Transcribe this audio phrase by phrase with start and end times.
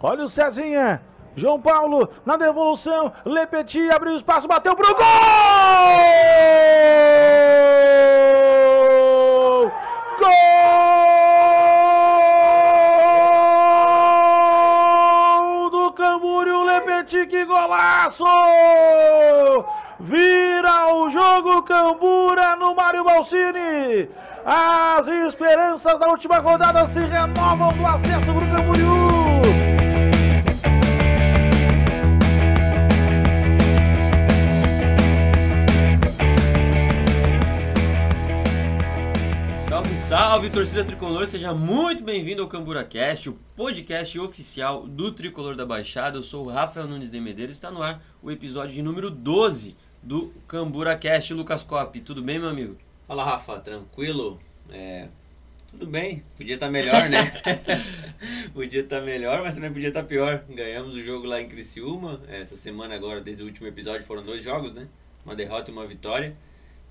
[0.00, 1.02] Olha o Cezinha.
[1.34, 3.12] João Paulo na devolução.
[3.24, 5.04] Lepeti abriu espaço, bateu pro gol!
[15.30, 18.24] Gol do Camboriú Lepeti, que golaço!
[20.00, 24.08] Vira o jogo Cambura no Mário Balsini.
[24.44, 29.57] As esperanças da última rodada se renovam do acesso para o Camboriú.
[40.08, 46.16] Salve, torcida tricolor, seja muito bem-vindo ao CamburaCast, o podcast oficial do Tricolor da Baixada.
[46.16, 49.10] Eu sou o Rafael Nunes de Medeiros e está no ar o episódio de número
[49.10, 51.34] 12 do CamburaCast.
[51.34, 52.78] Lucas Cop, tudo bem, meu amigo?
[53.06, 54.40] Fala, Rafa, tranquilo?
[54.70, 55.08] É,
[55.70, 57.30] tudo bem, podia estar melhor, né?
[58.54, 60.42] podia estar melhor, mas também podia estar pior.
[60.48, 64.42] Ganhamos o jogo lá em Criciúma, essa semana agora, desde o último episódio, foram dois
[64.42, 64.88] jogos, né?
[65.22, 66.34] Uma derrota e uma vitória.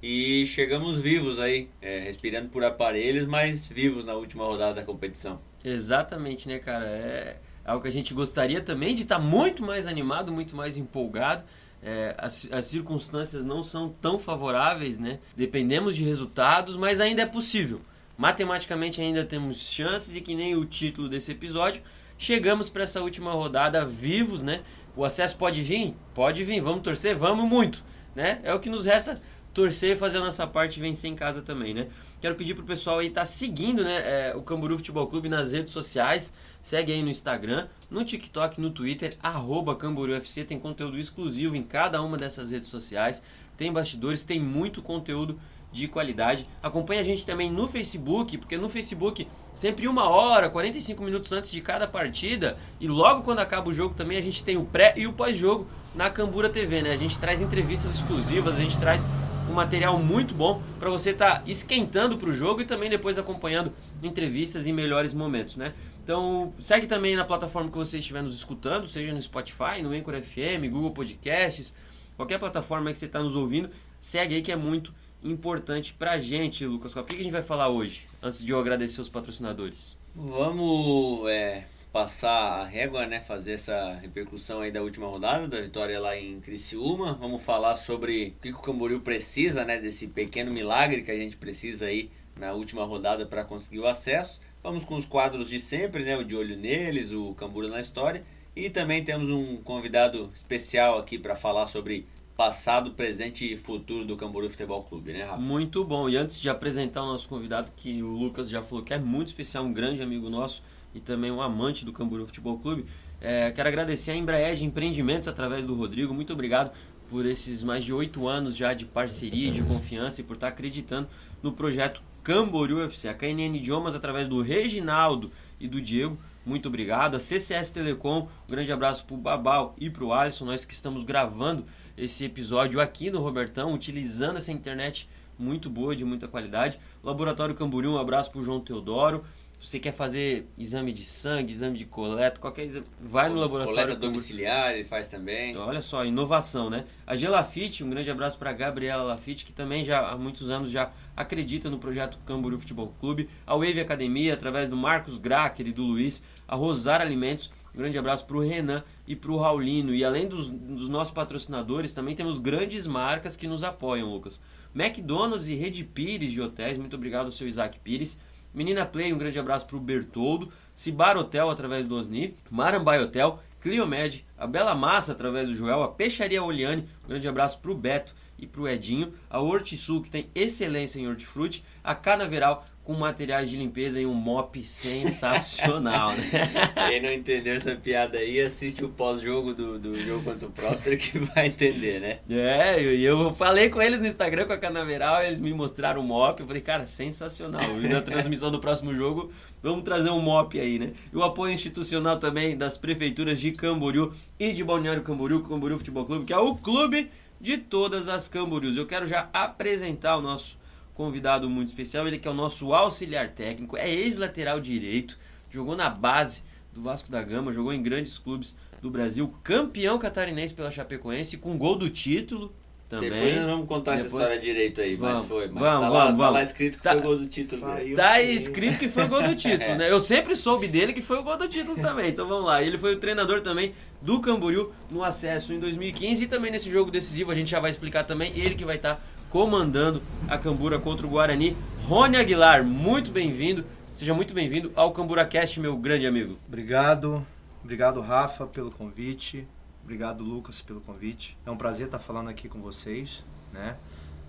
[0.02, 5.42] E chegamos vivos aí, é, respirando por aparelhos, mas vivos na última rodada da competição.
[5.64, 6.86] Exatamente, né, cara?
[6.86, 11.44] É algo que a gente gostaria também de estar muito mais animado, muito mais empolgado.
[11.84, 15.20] É, as, as circunstâncias não são tão favoráveis, né?
[15.36, 17.82] Dependemos de resultados, mas ainda é possível.
[18.18, 21.84] Matematicamente ainda temos chances e que nem o título desse episódio,
[22.18, 24.62] chegamos para essa última rodada vivos, né?
[24.96, 25.94] O acesso pode vir?
[26.16, 26.60] Pode vir.
[26.62, 27.16] Vamos torcer?
[27.16, 27.84] Vamos muito,
[28.16, 28.40] né?
[28.44, 29.22] É o que nos resta
[29.58, 31.88] torcer, fazer a nossa parte e vencer em casa também, né?
[32.22, 35.52] Quero pedir pro pessoal aí estar tá seguindo, né, é, o Camburu Futebol Clube nas
[35.52, 36.32] redes sociais.
[36.62, 40.44] Segue aí no Instagram, no TikTok, no Twitter, arroba CamburuFC.
[40.44, 43.24] Tem conteúdo exclusivo em cada uma dessas redes sociais.
[43.58, 45.40] Tem bastidores, tem muito conteúdo
[45.72, 46.48] de qualidade.
[46.62, 51.50] Acompanhe a gente também no Facebook, porque no Facebook, sempre uma hora, 45 minutos antes
[51.50, 54.94] de cada partida, e logo quando acaba o jogo também a gente tem o pré
[54.96, 56.94] e o pós-jogo na Cambura TV, né?
[56.94, 59.08] A gente traz entrevistas exclusivas, a gente traz
[59.50, 63.18] um material muito bom para você estar tá esquentando para o jogo e também depois
[63.18, 63.72] acompanhando
[64.04, 65.74] entrevistas em melhores momentos, né?
[66.04, 70.22] Então segue também na plataforma que você estiver nos escutando, seja no Spotify, no Anchor
[70.22, 71.74] FM, Google Podcasts,
[72.16, 73.70] qualquer plataforma que você está nos ouvindo,
[74.00, 74.94] segue aí que é muito
[75.24, 76.96] importante pra gente, Lucas.
[76.96, 79.98] O que a gente vai falar hoje, antes de eu agradecer os patrocinadores?
[80.16, 83.20] Vamos é, passar a régua, né?
[83.20, 87.18] Fazer essa repercussão aí da última rodada, da vitória lá em Criciúma.
[87.20, 89.80] Vamos falar sobre o que o Camboriú precisa, né?
[89.80, 94.40] Desse pequeno milagre que a gente precisa aí na última rodada para conseguir o acesso.
[94.62, 96.16] Vamos com os quadros de sempre, né?
[96.16, 98.24] O de olho neles, o Camboriú na história.
[98.56, 102.06] E também temos um convidado especial aqui para falar sobre
[102.36, 105.42] passado, presente e futuro do Camboriú Futebol Clube, né, Rafa?
[105.42, 106.08] Muito bom.
[106.08, 109.30] E antes de apresentar o nosso convidado, que o Lucas já falou que é muito
[109.30, 110.62] especial, um grande amigo nosso
[110.98, 112.86] e também um amante do Camboriú Futebol Clube,
[113.22, 116.14] é, quero agradecer a Embraer Empreendimentos através do Rodrigo.
[116.14, 116.72] Muito obrigado
[117.08, 121.08] por esses mais de oito anos já de parceria, de confiança e por estar acreditando
[121.42, 123.08] no projeto Camboriú FC.
[123.08, 126.18] A KNN Idiomas através do Reginaldo e do Diego.
[126.44, 127.16] Muito obrigado.
[127.16, 130.74] A CCS Telecom, um grande abraço para o Babal e para o Alisson, nós que
[130.74, 131.64] estamos gravando
[131.96, 135.08] esse episódio aqui no Robertão, utilizando essa internet
[135.38, 136.80] muito boa, de muita qualidade.
[137.04, 139.24] Laboratório Camboriú, um abraço para o João Teodoro.
[139.60, 143.80] Se você quer fazer exame de sangue, exame de coleta, qualquer exame, vai no laboratório.
[143.82, 145.58] Coleta domiciliar, ele faz também.
[145.58, 146.86] Olha só, inovação, né?
[147.08, 150.92] A Gelafite, um grande abraço para Gabriela Lafite, que também já há muitos anos já
[151.16, 153.30] acredita no projeto Camboriú Futebol Clube.
[153.48, 156.24] A Wave Academia, através do Marcos Gracker e do Luiz.
[156.48, 159.94] A Rosar Alimentos, um grande abraço para o Renan e para o Raulino.
[159.94, 164.42] E além dos, dos, nossos patrocinadores, também temos grandes marcas que nos apoiam, Lucas.
[164.74, 168.20] McDonald's e Rede Pires de hotéis, muito obrigado ao seu Isaac Pires.
[168.58, 170.52] Menina Play, um grande abraço para o Bertoldo.
[170.74, 172.36] Cibar Hotel, através do Osni.
[172.50, 173.40] Marambai Hotel.
[173.62, 174.26] Cliomed.
[174.36, 175.84] A Bela Massa, através do Joel.
[175.84, 179.14] A Peixaria Oliane, um grande abraço para o Beto e para o Edinho.
[179.30, 181.64] A Hortisul, que tem excelência em hortifruti.
[181.84, 186.24] A Canaveral, com materiais de limpeza e um mop sensacional, né?
[186.90, 190.96] Quem não entendeu essa piada aí, assiste o pós-jogo do, do jogo contra o Próspero
[190.96, 192.20] que vai entender, né?
[192.30, 196.00] É, e eu, eu falei com eles no Instagram com a Canaveral, eles me mostraram
[196.00, 197.60] o mop, eu falei, cara, sensacional.
[197.82, 200.94] E na transmissão do próximo jogo, vamos trazer um mop aí, né?
[201.12, 206.06] E o apoio institucional também das prefeituras de Camboriú e de Balneário Camboriú, Camboriú Futebol
[206.06, 208.78] Clube, que é o clube de todas as Camboriús.
[208.78, 210.58] Eu quero já apresentar o nosso
[210.98, 215.16] convidado muito especial, ele que é o nosso auxiliar técnico, é ex-lateral direito,
[215.48, 216.42] jogou na base
[216.74, 221.56] do Vasco da Gama, jogou em grandes clubes do Brasil, campeão catarinense pela Chapecoense, com
[221.56, 222.52] gol do título,
[222.90, 223.10] também.
[223.10, 225.48] Depois nós vamos contar essa Depois- história direito aí, Vamos, mas foi.
[225.50, 227.62] Mas vamos, tá, lá, vamos, tá lá escrito que Tá- foi o gol do título.
[227.62, 227.74] dele.
[227.80, 227.96] Saiu.
[227.98, 228.32] Tá sim.
[228.32, 229.92] escrito que foi o gol do título, né?
[229.92, 232.10] Eu sempre soube dele que foi o gol do título também.
[232.10, 232.62] Então vamos lá.
[232.64, 236.90] Ele foi o treinador também do Camboriú no acesso em 2015 e também nesse jogo
[236.90, 238.32] decisivo a gente já vai explicar também.
[238.36, 239.00] Ele que vai estar
[239.30, 241.56] comandando a Cambura contra o Guarani.
[241.86, 243.66] Rony Aguilar, muito bem-vindo.
[243.96, 246.38] Seja muito bem-vindo ao Cambura Cast, meu grande amigo.
[246.48, 247.26] Obrigado,
[247.64, 249.46] obrigado Rafa pelo convite,
[249.88, 251.38] obrigado Lucas pelo convite.
[251.46, 253.24] É um prazer estar falando aqui com vocês,
[253.54, 253.78] né?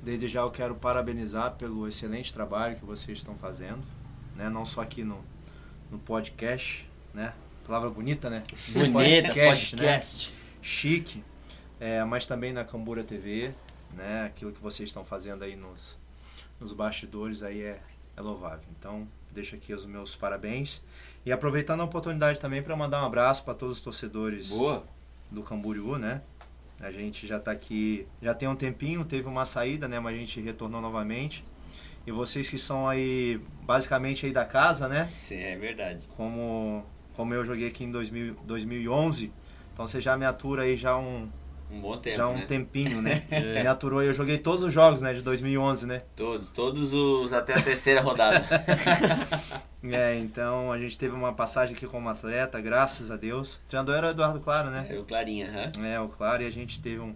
[0.00, 3.84] Desde já eu quero parabenizar pelo excelente trabalho que vocês estão fazendo,
[4.36, 4.48] né?
[4.48, 5.18] Não só aqui no,
[5.90, 7.34] no podcast, né?
[7.66, 8.44] Palavra bonita, né?
[8.68, 10.30] Bonita, Podcast, podcast.
[10.30, 10.38] né?
[10.62, 11.24] Chique,
[11.80, 13.52] é, mas também na Cambura TV,
[13.94, 14.26] né?
[14.26, 15.98] Aquilo que vocês estão fazendo aí nos,
[16.60, 17.80] nos bastidores aí é,
[18.16, 18.68] é louvável.
[18.78, 20.80] Então, deixo aqui os meus parabéns.
[21.26, 24.86] E aproveitando a oportunidade também para mandar um abraço para todos os torcedores Boa.
[25.30, 26.22] Do Camboriú, né?
[26.80, 29.98] A gente já está aqui, já tem um tempinho, teve uma saída, né?
[29.98, 31.44] Mas a gente retornou novamente.
[32.06, 35.10] E vocês que são aí, basicamente aí da casa, né?
[35.20, 36.06] Sim, é verdade.
[36.16, 39.32] Como, como eu joguei aqui em 2000, 2011,
[39.72, 41.28] então você já me atura aí já um,
[41.70, 42.46] Um bom tempo, já um né?
[42.46, 43.22] tempinho, né?
[43.30, 43.62] É.
[43.62, 45.12] Me aturou aí, eu joguei todos os jogos, né?
[45.12, 46.02] De 2011, né?
[46.16, 48.44] Todos, todos os até a terceira rodada.
[49.80, 53.54] É, então a gente teve uma passagem aqui como atleta, graças a Deus.
[53.54, 54.84] O treinador era o Eduardo Claro, né?
[54.88, 55.86] Era o Clarinha, hã?
[55.86, 57.14] É, o Claro, e a gente teve um,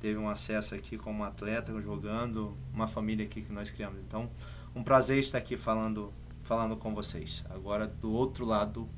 [0.00, 4.00] teve um acesso aqui como atleta, jogando, uma família aqui que nós criamos.
[4.00, 4.28] Então,
[4.74, 6.12] um prazer estar aqui falando,
[6.42, 7.44] falando com vocês.
[7.48, 8.88] Agora, do outro lado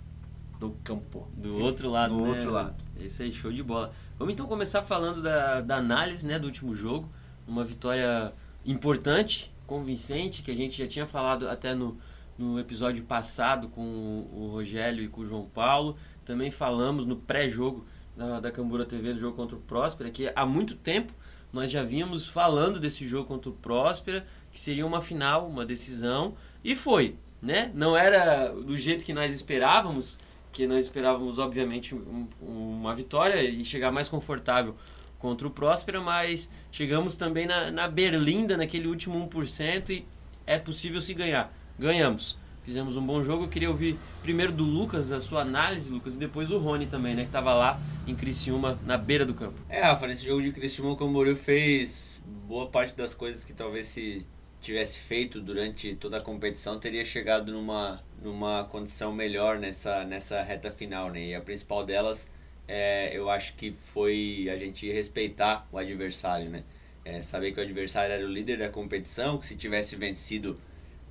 [0.59, 1.29] do campo.
[1.37, 2.29] Do outro lado, Do né?
[2.31, 2.83] outro lado.
[2.99, 3.93] Isso aí, show de bola.
[4.17, 7.11] Vamos então começar falando da, da análise né, do último jogo.
[7.49, 8.33] Uma vitória
[8.65, 11.99] importante, convincente, que a gente já tinha falado até no,
[12.39, 15.97] no episódio passado com o Rogério e com o João Paulo.
[16.25, 17.85] Também falamos no pré-jogo
[18.17, 21.13] da, da Cambura TV do jogo contra o Próspera, que há muito tempo
[21.53, 26.37] nós já vínhamos falando desse jogo contra o Próspera, que seria uma final, uma decisão,
[26.63, 27.73] e foi, né?
[27.75, 30.19] Não era do jeito que nós esperávamos,
[30.55, 34.75] que nós esperávamos, obviamente, um- uma vitória e chegar mais confortável
[35.19, 40.07] contra o Próspera, mas chegamos também na, na berlinda, naquele último 1%, e
[40.47, 41.53] é possível se ganhar.
[41.79, 42.39] Ganhamos.
[42.63, 43.45] Fizemos um bom jogo.
[43.45, 47.15] Eu queria ouvir primeiro do Lucas a sua análise, Lucas, e depois o Rony também,
[47.15, 47.23] né?
[47.23, 49.59] Que estava lá em Criciúma, na beira do campo.
[49.69, 53.89] É, Rafa, nesse jogo de Criciúma, o Camboriú fez boa parte das coisas que talvez
[53.89, 54.27] se
[54.65, 60.71] tivesse feito durante toda a competição teria chegado numa, numa condição melhor nessa, nessa reta
[60.71, 61.23] final, né?
[61.23, 62.29] E a principal delas,
[62.67, 66.65] é, eu acho que foi a gente respeitar o adversário, né?
[67.05, 70.59] É, saber que o adversário era o líder da competição, que se tivesse vencido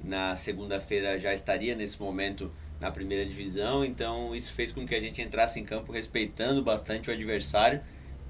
[0.04, 2.52] na segunda-feira já estaria nesse momento
[2.82, 7.10] na primeira divisão, então isso fez com que a gente entrasse em campo respeitando bastante
[7.10, 7.82] o adversário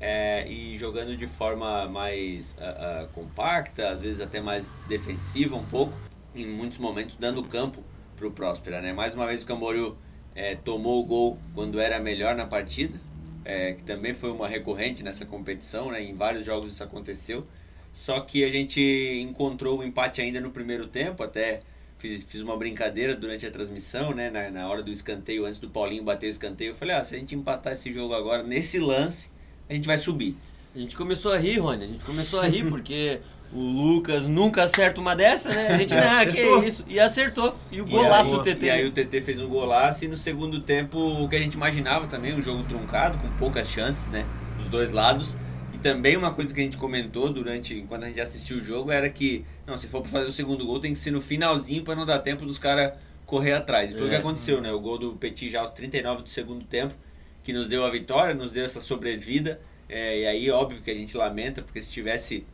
[0.05, 5.63] é, e jogando de forma mais ah, ah, compacta, às vezes até mais defensiva um
[5.63, 5.93] pouco,
[6.35, 7.81] em muitos momentos dando campo
[8.17, 8.81] para o Próspera.
[8.81, 8.91] Né?
[8.91, 9.95] Mais uma vez o Camboriú
[10.35, 12.99] é, tomou o gol quando era melhor na partida,
[13.45, 16.03] é, que também foi uma recorrente nessa competição, né?
[16.03, 17.47] em vários jogos isso aconteceu.
[17.93, 18.81] Só que a gente
[19.21, 21.61] encontrou o empate ainda no primeiro tempo, até
[21.97, 24.31] fiz, fiz uma brincadeira durante a transmissão, né?
[24.31, 27.15] Na, na hora do escanteio, antes do Paulinho bater o escanteio, eu falei, ah, se
[27.15, 29.29] a gente empatar esse jogo agora, nesse lance,
[29.73, 30.35] a gente vai subir.
[30.75, 31.83] A gente começou a rir, Rony.
[31.83, 33.19] A gente começou a rir porque
[33.51, 35.67] o Lucas nunca acerta uma dessa, né?
[35.67, 36.63] A gente, ah, que Acertou.
[36.63, 36.85] isso.
[36.87, 37.55] E acertou.
[37.71, 38.65] E o E golaço aí- do TT.
[38.65, 41.53] E aí o TT fez um golaço e no segundo tempo o que a gente
[41.53, 44.25] imaginava também, um jogo truncado, com poucas chances, né?
[44.57, 45.37] Dos dois lados.
[45.73, 48.91] E também uma coisa que a gente comentou durante, enquanto a gente assistiu o jogo,
[48.91, 51.83] era que, não, se for pra fazer o segundo gol, tem que ser no finalzinho
[51.83, 52.93] para não dar tempo dos caras
[53.27, 53.91] correr atrás.
[53.93, 54.19] E foi o que É.
[54.19, 54.71] aconteceu, né?
[54.71, 56.93] O gol do Petit já aos 39 do segundo tempo,
[57.43, 59.59] que nos deu a vitória, nos deu essa sobrevida.
[59.89, 62.45] É, e aí, óbvio que a gente lamenta, porque se tivesse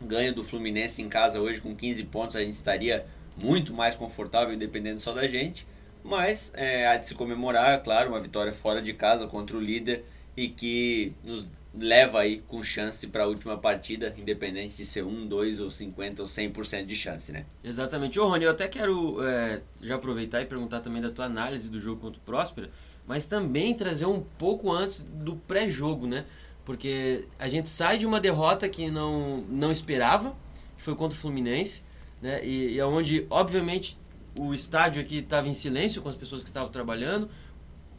[0.00, 3.04] ganho do Fluminense em casa hoje com 15 pontos, a gente estaria
[3.42, 5.66] muito mais confortável dependendo só da gente.
[6.04, 10.04] Mas é, há de se comemorar, claro, uma vitória fora de casa contra o líder
[10.36, 15.26] e que nos leva aí com chance para a última partida, independente de ser 1,
[15.26, 17.44] 2 ou 50 ou 100% de chance, né?
[17.62, 18.18] Exatamente.
[18.18, 21.80] Ô, Rony, eu até quero é, já aproveitar e perguntar também da tua análise do
[21.80, 22.70] jogo contra o Próspera,
[23.08, 26.24] mas também trazer um pouco antes do pré-jogo, né?
[26.64, 30.36] Porque a gente sai de uma derrota que não, não esperava,
[30.76, 31.82] que foi contra o Fluminense,
[32.20, 32.44] né?
[32.44, 33.98] E, e onde, obviamente,
[34.38, 37.28] o estádio aqui estava em silêncio com as pessoas que estavam trabalhando,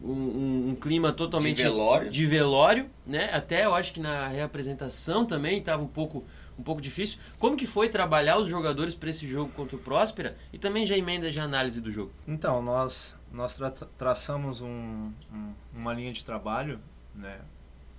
[0.01, 2.09] um, um- um clima totalmente De velório.
[2.09, 3.29] de velório, né?
[3.33, 6.23] Até eu acho que na reapresentação também estava um pouco
[6.57, 7.17] um pouco difícil.
[7.39, 10.95] Como que foi trabalhar os jogadores para esse jogo contra o Próspera e também já
[10.97, 12.11] emenda de análise do jogo?
[12.27, 16.79] Então, nós, nós tra traçamos um, um- uma linha de trabalho
[17.15, 17.39] né,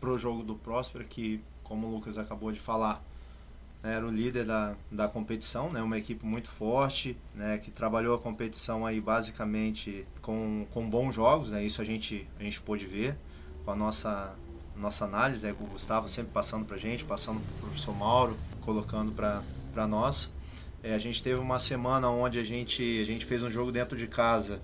[0.00, 3.02] para o jogo do Próspera, que, como o Lucas acabou de falar,
[3.82, 8.14] né, era o líder da, da competição, né, uma equipe muito forte, né, que trabalhou
[8.14, 12.84] a competição aí basicamente com, com bons jogos, né, isso a gente, a gente pôde
[12.86, 13.16] ver
[13.64, 14.34] com a nossa,
[14.76, 18.36] nossa análise, né, o Gustavo sempre passando para a gente, passando para o professor Mauro,
[18.62, 20.30] colocando para nós.
[20.82, 23.98] É, a gente teve uma semana onde a gente, a gente fez um jogo dentro
[23.98, 24.62] de casa,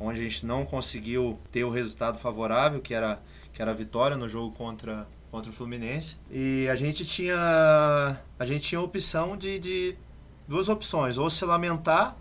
[0.00, 4.16] onde a gente não conseguiu ter o resultado favorável, que era, que era a vitória
[4.16, 6.16] no jogo contra, contra o Fluminense.
[6.30, 7.36] E a gente tinha
[8.38, 9.94] a gente tinha opção de, de
[10.48, 12.16] duas opções, ou se lamentar,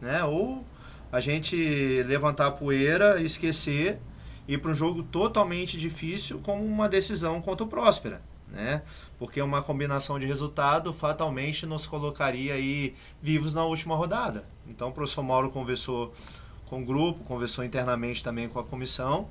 [0.00, 0.64] né, ou
[1.10, 1.56] a gente
[2.04, 3.98] levantar a poeira, esquecer
[4.46, 8.20] ir para um jogo totalmente difícil como uma decisão contra o Próspera
[8.52, 8.82] né?
[9.18, 14.44] Porque uma combinação de resultado fatalmente nos colocaria aí vivos na última rodada.
[14.68, 16.12] Então o professor Mauro conversou
[16.72, 19.28] com o grupo, conversou internamente também com a comissão,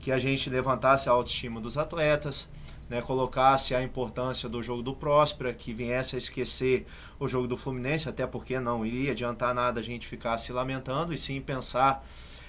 [0.00, 2.48] que a gente levantasse a autoestima dos atletas,
[2.88, 6.86] né, colocasse a importância do jogo do Próspera, que viesse a esquecer
[7.20, 11.12] o jogo do Fluminense, até porque não iria adiantar nada a gente ficar se lamentando,
[11.12, 12.02] e sim pensar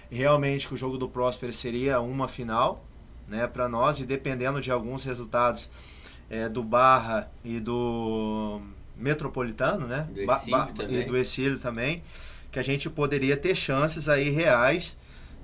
[0.10, 2.82] realmente que o jogo do Próspera seria uma final
[3.28, 5.70] né, para nós, e dependendo de alguns resultados
[6.30, 8.62] é, do Barra e do
[8.96, 10.08] Metropolitano, né?
[10.14, 11.02] Do Exílio também.
[11.02, 12.04] E do Exílio também,
[12.52, 14.98] que a gente poderia ter chances aí reais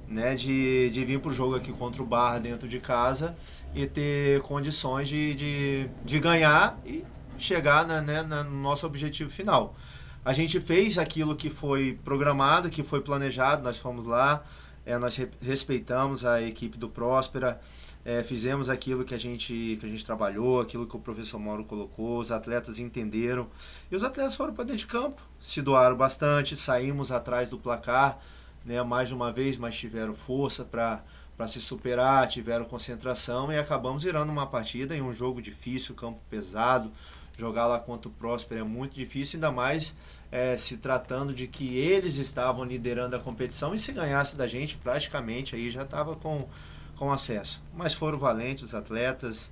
[0.07, 3.35] né, de, de vir para o jogo aqui contra o Barra dentro de casa
[3.73, 7.03] e ter condições de, de, de ganhar e
[7.37, 9.75] chegar na, né, no nosso objetivo final.
[10.23, 14.43] A gente fez aquilo que foi programado, que foi planejado, nós fomos lá,
[14.85, 17.59] é, nós respeitamos a equipe do Próspera,
[18.05, 21.65] é, fizemos aquilo que a, gente, que a gente trabalhou, aquilo que o professor Mauro
[21.65, 23.49] colocou, os atletas entenderam.
[23.91, 28.19] E os atletas foram para dentro de campo, se doaram bastante, saímos atrás do placar,
[28.63, 31.03] né, mais uma vez, mas tiveram força para
[31.35, 36.21] para se superar, tiveram concentração e acabamos virando uma partida em um jogo difícil, campo
[36.29, 36.89] pesado.
[37.37, 39.93] Jogar lá contra o Próspero é muito difícil, ainda mais
[40.31, 44.77] é, se tratando de que eles estavam liderando a competição e se ganhasse da gente,
[44.77, 46.47] praticamente aí já estava com
[46.95, 47.61] com acesso.
[47.73, 49.51] Mas foram valentes os atletas,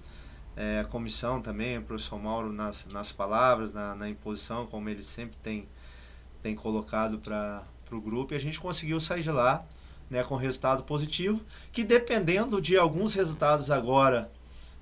[0.55, 5.03] é, a comissão também, o professor Mauro nas, nas palavras, na, na imposição, como ele
[5.03, 5.67] sempre tem,
[6.41, 9.65] tem colocado para o grupo, e a gente conseguiu sair de lá
[10.09, 14.29] né, com resultado positivo, que dependendo de alguns resultados agora,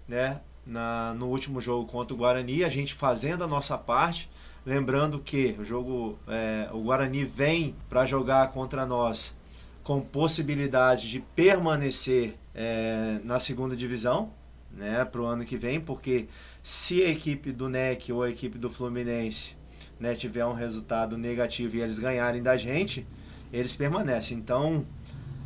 [0.08, 4.30] né, na, no último jogo contra o Guarani, a gente fazendo a nossa parte,
[4.66, 9.34] lembrando que o jogo, é, o Guarani vem para jogar contra nós
[9.84, 14.32] com possibilidade de permanecer é, na segunda divisão
[14.72, 16.28] né, para o ano que vem, porque
[16.62, 19.56] se a equipe do NEC ou a equipe do Fluminense
[20.00, 23.06] né, tiver um resultado negativo e eles ganharem da gente,
[23.52, 24.38] eles permanecem.
[24.38, 24.86] Então,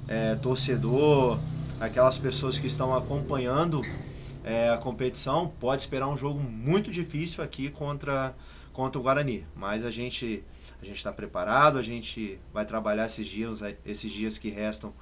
[0.08, 1.40] é, torcedor,
[1.80, 3.82] aquelas pessoas que estão acompanhando
[4.44, 8.36] é, a competição, pode esperar um jogo muito difícil aqui contra,
[8.72, 9.46] contra o Guarani.
[9.56, 10.44] Mas a gente
[10.86, 14.94] a gente está preparado, a gente vai trabalhar esses dias, esses dias que restam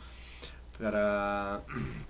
[0.77, 1.61] para,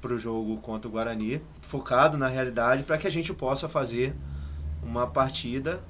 [0.01, 4.15] para o jogo contra o Guarani, focado na realidade para que a gente possa fazer
[4.81, 5.83] uma partida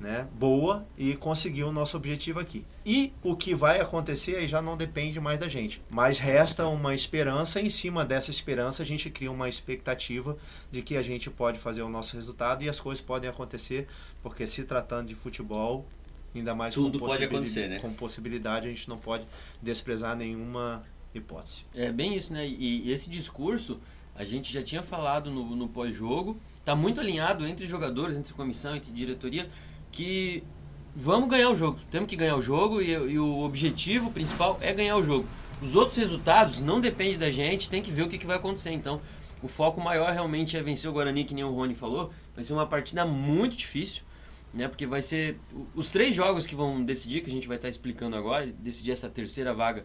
[0.00, 2.64] né, boa e conseguir o nosso objetivo aqui.
[2.86, 6.94] E o que vai acontecer aí já não depende mais da gente, mas resta uma
[6.94, 7.60] esperança.
[7.60, 10.36] Em cima dessa esperança, a gente cria uma expectativa
[10.70, 13.86] de que a gente pode fazer o nosso resultado e as coisas podem acontecer,
[14.22, 15.86] porque se tratando de futebol,
[16.34, 17.78] ainda mais Tudo com, pode acontecer, né?
[17.78, 19.24] com possibilidade, a gente não pode
[19.60, 20.84] desprezar nenhuma
[21.14, 21.64] hipótese.
[21.74, 22.46] É bem isso, né?
[22.46, 23.80] E, esse discurso
[24.14, 28.76] a gente já tinha falado no, no pós-jogo, está muito alinhado entre jogadores, entre comissão,
[28.76, 29.48] entre diretoria,
[29.90, 30.44] que
[30.94, 34.72] vamos ganhar o jogo, temos que ganhar o jogo e, e, o objetivo principal é
[34.72, 35.26] ganhar o jogo.
[35.62, 38.70] Os outros resultados não dependem da gente, tem que ver o que, que vai acontecer.
[38.70, 39.00] Então,
[39.42, 42.10] o foco maior realmente é vencer o Guarani, que nem o Rony falou.
[42.34, 44.02] Vai ser uma partida muito difícil,
[44.52, 44.68] né?
[44.68, 45.38] Porque vai ser
[45.74, 49.08] os três jogos que vão decidir, que a gente vai estar explicando agora, decidir essa
[49.08, 49.84] terceira vaga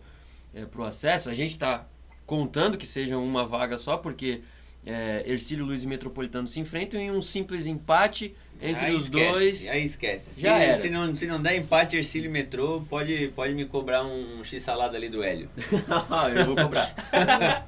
[0.54, 1.30] é, para o acesso.
[1.30, 1.88] A gente está
[2.26, 4.42] contando que seja uma vaga só, porque
[4.86, 9.32] é, Ercílio Luiz e Metropolitano se enfrentam em um simples empate entre aí os esquece,
[9.32, 9.70] dois.
[9.70, 10.42] Aí esquece.
[10.42, 10.78] Já se, era.
[10.78, 14.96] Se não, se não der empate Ercílio e Metrô, pode, pode me cobrar um, x-salada
[14.96, 15.50] ali do Hélio.
[16.36, 16.96] Eu vou cobrar.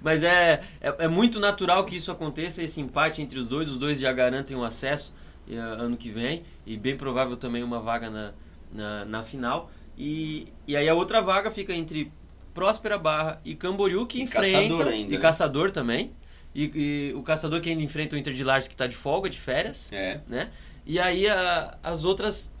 [0.00, 3.68] Mas é, é, é, muito natural que isso aconteça, esse empate entre os dois.
[3.68, 5.12] Os dois já garantem um acesso
[5.56, 8.32] ano que vem e bem provável também uma vaga na,
[8.72, 9.70] na, na final.
[9.96, 12.12] E, e aí a outra vaga fica entre
[12.54, 14.52] Próspera Barra e Camboriú, que E enfrenta.
[14.52, 15.22] Caçador ainda, e né?
[15.22, 16.12] Caçador também.
[16.54, 19.28] E, e o Caçador que ainda enfrenta o Inter de Lages, que está de folga,
[19.28, 19.92] de férias.
[19.92, 20.20] É.
[20.26, 20.50] Né?
[20.86, 22.52] E aí a, as outras.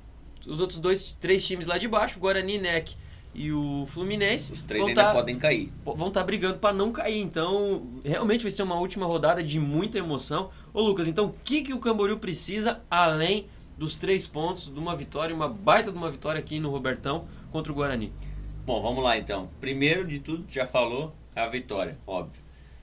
[0.46, 2.96] Os outros dois, três times lá de baixo, Guarani, NEC
[3.34, 4.52] e o Fluminense.
[4.52, 5.72] Os três ainda tá- podem cair.
[5.84, 7.20] vão estar brigando para não cair.
[7.20, 10.50] Então, realmente vai ser uma última rodada de muita emoção.
[10.72, 14.96] Ô Lucas, então o que, que o Camboriú precisa além dos três pontos, de uma
[14.96, 18.12] vitória, uma baita de uma vitória aqui no Robertão contra o Guarani.
[18.66, 19.48] Bom, vamos lá então.
[19.60, 22.42] Primeiro de tudo, já falou, é a vitória, óbvio.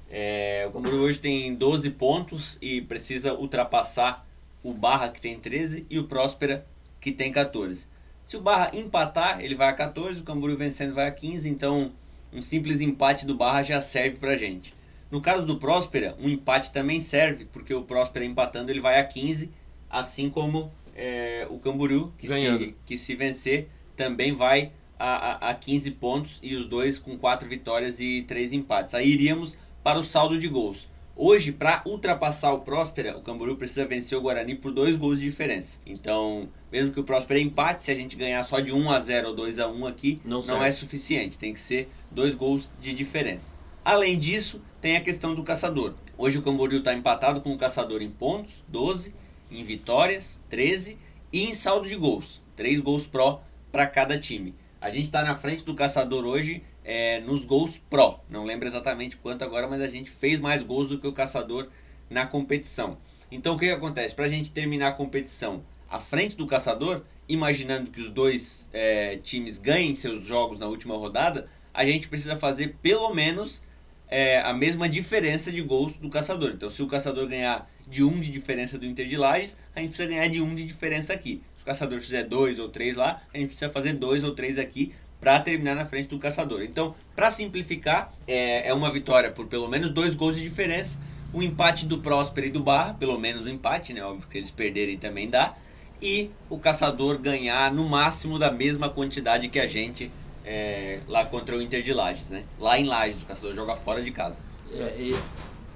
[0.09, 4.25] É, o Camboriú hoje tem 12 pontos e precisa ultrapassar
[4.63, 6.65] o Barra, que tem 13, e o Próspera,
[7.01, 7.85] que tem 14.
[8.25, 11.91] Se o Barra empatar, ele vai a 14, o Camboriú vencendo vai a 15, então
[12.33, 14.73] um simples empate do Barra já serve pra gente.
[15.11, 19.03] No caso do Próspera, um empate também serve, porque o Próspera empatando ele vai a
[19.03, 19.51] 15,
[19.89, 25.53] assim como é, o Camboriú, que se, que se vencer, também vai a, a, a
[25.53, 28.95] 15 pontos e os dois com 4 vitórias e 3 empates.
[28.95, 30.87] Aí iríamos para o saldo de gols.
[31.17, 35.25] Hoje, para ultrapassar o Próspera, o Camboriú precisa vencer o Guarani por dois gols de
[35.25, 35.79] diferença.
[35.85, 39.29] Então, mesmo que o Próspera empate, se a gente ganhar só de 1 a 0
[39.29, 41.39] ou 2 a 1 aqui, não, não é suficiente.
[41.39, 43.55] Tem que ser dois gols de diferença.
[43.83, 45.93] Além disso, tem a questão do caçador.
[46.17, 49.13] Hoje o Camboriú está empatado com o caçador em pontos, 12,
[49.49, 50.97] em vitórias, 13
[51.31, 53.41] e em saldo de gols, 3 gols pró
[53.71, 54.53] para cada time.
[54.81, 58.23] A gente está na frente do caçador hoje é, nos gols pró.
[58.29, 61.67] Não lembro exatamente quanto agora, mas a gente fez mais gols do que o caçador
[62.09, 62.97] na competição.
[63.31, 64.13] Então o que, que acontece?
[64.13, 69.17] Para a gente terminar a competição à frente do caçador, imaginando que os dois é,
[69.17, 73.61] times ganhem seus jogos na última rodada, a gente precisa fazer pelo menos
[74.07, 76.51] é, a mesma diferença de gols do caçador.
[76.51, 79.89] Então, se o caçador ganhar de um de diferença do Inter de Lages, a gente
[79.89, 81.41] precisa ganhar de um de diferença aqui.
[81.57, 84.57] Se o caçador fizer dois ou três lá, a gente precisa fazer dois ou três
[84.59, 84.93] aqui
[85.25, 86.61] para terminar na frente do caçador.
[86.61, 90.99] Então, para simplificar, é, é uma vitória por pelo menos dois gols de diferença.
[91.33, 94.03] O empate do Próspero e do Barra, pelo menos o um empate, né?
[94.03, 95.55] Óbvio que eles perderem também dá.
[95.99, 100.11] E o caçador ganhar no máximo da mesma quantidade que a gente
[100.45, 102.43] é, lá contra o Inter de Lages, né?
[102.59, 104.43] Lá em Lages, o caçador joga fora de casa.
[104.71, 105.15] É, e,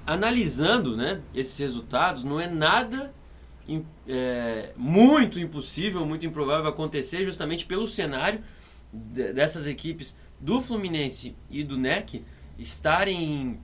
[0.06, 3.12] analisando né, esses resultados, não é nada
[4.06, 8.40] é, muito impossível, muito improvável acontecer justamente pelo cenário
[8.92, 12.24] dessas equipes do Fluminense e do NEC
[12.58, 13.58] estarem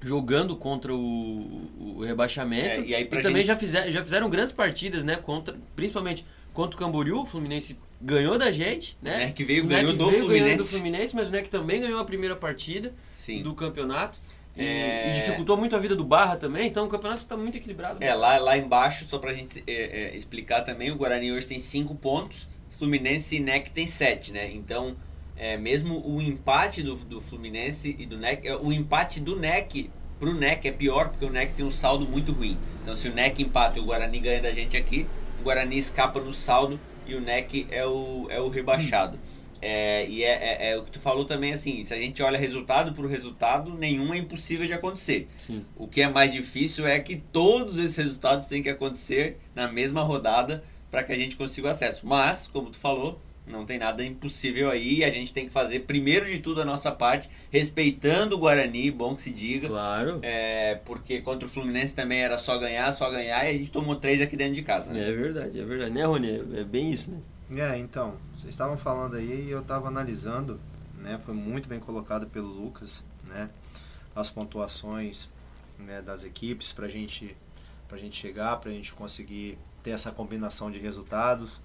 [0.00, 3.46] jogando contra o, o rebaixamento é, e, aí, e também gente...
[3.46, 5.16] já, fizer, já fizeram grandes partidas, né?
[5.16, 9.16] Contra, principalmente contra o Camboriú, o Fluminense ganhou da gente, né?
[9.16, 10.56] O NEC veio, ganhou, do veio Fluminense.
[10.56, 13.42] do Fluminense, mas o NEC também ganhou a primeira partida Sim.
[13.42, 14.20] do campeonato.
[14.56, 15.10] E, é...
[15.10, 18.02] e, dificultou muito a vida do Barra também, então o campeonato está muito equilibrado.
[18.02, 19.72] É, lá, lá embaixo, só pra gente é,
[20.12, 22.48] é, explicar também, o Guarani hoje tem 5 pontos,
[22.82, 24.50] Fluminense e NEC tem 7, né?
[24.52, 24.96] Então,
[25.36, 29.88] é, mesmo o empate do, do Fluminense e do NEC, é, o empate do NEC
[30.18, 32.58] pro NEC é pior, porque o NEC tem um saldo muito ruim.
[32.82, 35.06] Então, se o NEC empata e o Guarani ganha da gente aqui,
[35.38, 39.16] o Guarani escapa no saldo e o NEC é o, é o rebaixado.
[39.60, 42.36] É, e é, é, é, o que tu falou também, assim, se a gente olha
[42.36, 45.28] resultado por resultado, nenhum é impossível de acontecer.
[45.38, 45.64] Sim.
[45.76, 50.02] O que é mais difícil é que todos esses resultados têm que acontecer na mesma
[50.02, 52.06] rodada para que a gente consiga o acesso.
[52.06, 55.02] Mas, como tu falou, não tem nada impossível aí.
[55.02, 59.16] A gente tem que fazer, primeiro de tudo, a nossa parte, respeitando o Guarani, bom
[59.16, 59.68] que se diga.
[59.68, 60.20] Claro.
[60.22, 63.96] É, porque contra o Fluminense também era só ganhar, só ganhar, e a gente tomou
[63.96, 64.92] três aqui dentro de casa.
[64.92, 65.08] Né?
[65.08, 65.90] É verdade, é verdade.
[65.90, 66.58] Né, Rony?
[66.58, 67.18] É bem isso, né?
[67.56, 70.60] É, então, vocês estavam falando aí e eu estava analisando,
[70.98, 71.18] né?
[71.18, 73.48] Foi muito bem colocado pelo Lucas, né?
[74.14, 75.28] As pontuações
[75.78, 77.34] né, das equipes para gente,
[77.90, 81.60] a gente chegar, para a gente conseguir ter essa combinação de resultados,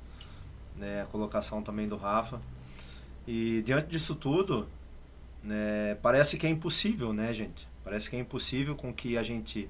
[0.76, 1.02] né?
[1.02, 2.42] A colocação também do Rafa.
[3.28, 4.68] E diante disso tudo,
[5.44, 7.68] né, parece que é impossível, né, gente?
[7.84, 9.70] Parece que é impossível com que a gente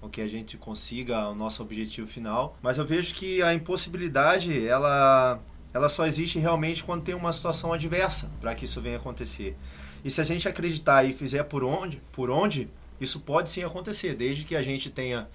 [0.00, 4.66] com que a gente consiga o nosso objetivo final, mas eu vejo que a impossibilidade
[4.66, 5.40] ela
[5.74, 9.56] ela só existe realmente quando tem uma situação adversa para que isso venha acontecer.
[10.04, 14.14] E se a gente acreditar e fizer por onde, por onde, isso pode sim acontecer,
[14.14, 15.28] desde que a gente tenha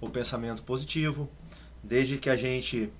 [0.00, 1.28] o pensamento positivo,
[1.82, 2.92] desde que a gente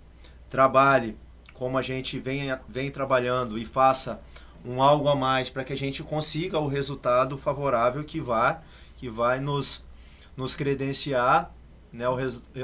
[0.49, 1.17] trabalhe
[1.55, 4.21] como a gente vem, vem trabalhando e faça
[4.65, 8.59] um algo a mais para que a gente consiga o resultado favorável que vai,
[8.97, 9.83] que vai nos,
[10.37, 11.53] nos credenciar
[11.93, 12.17] né, o,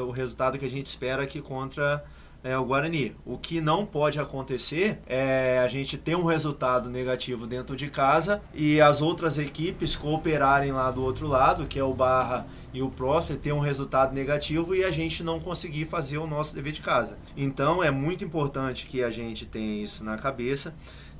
[0.03, 2.05] o resultado que a gente espera aqui contra
[2.47, 3.17] é, o Guarani.
[3.25, 8.41] O que não pode acontecer é a gente ter um resultado negativo dentro de casa
[8.55, 12.89] e as outras equipes cooperarem lá do outro lado, que é o Barra e o
[12.89, 16.81] Próspero, ter um resultado negativo e a gente não conseguir fazer o nosso dever de
[16.81, 17.19] casa.
[17.37, 20.73] Então é muito importante que a gente tenha isso na cabeça,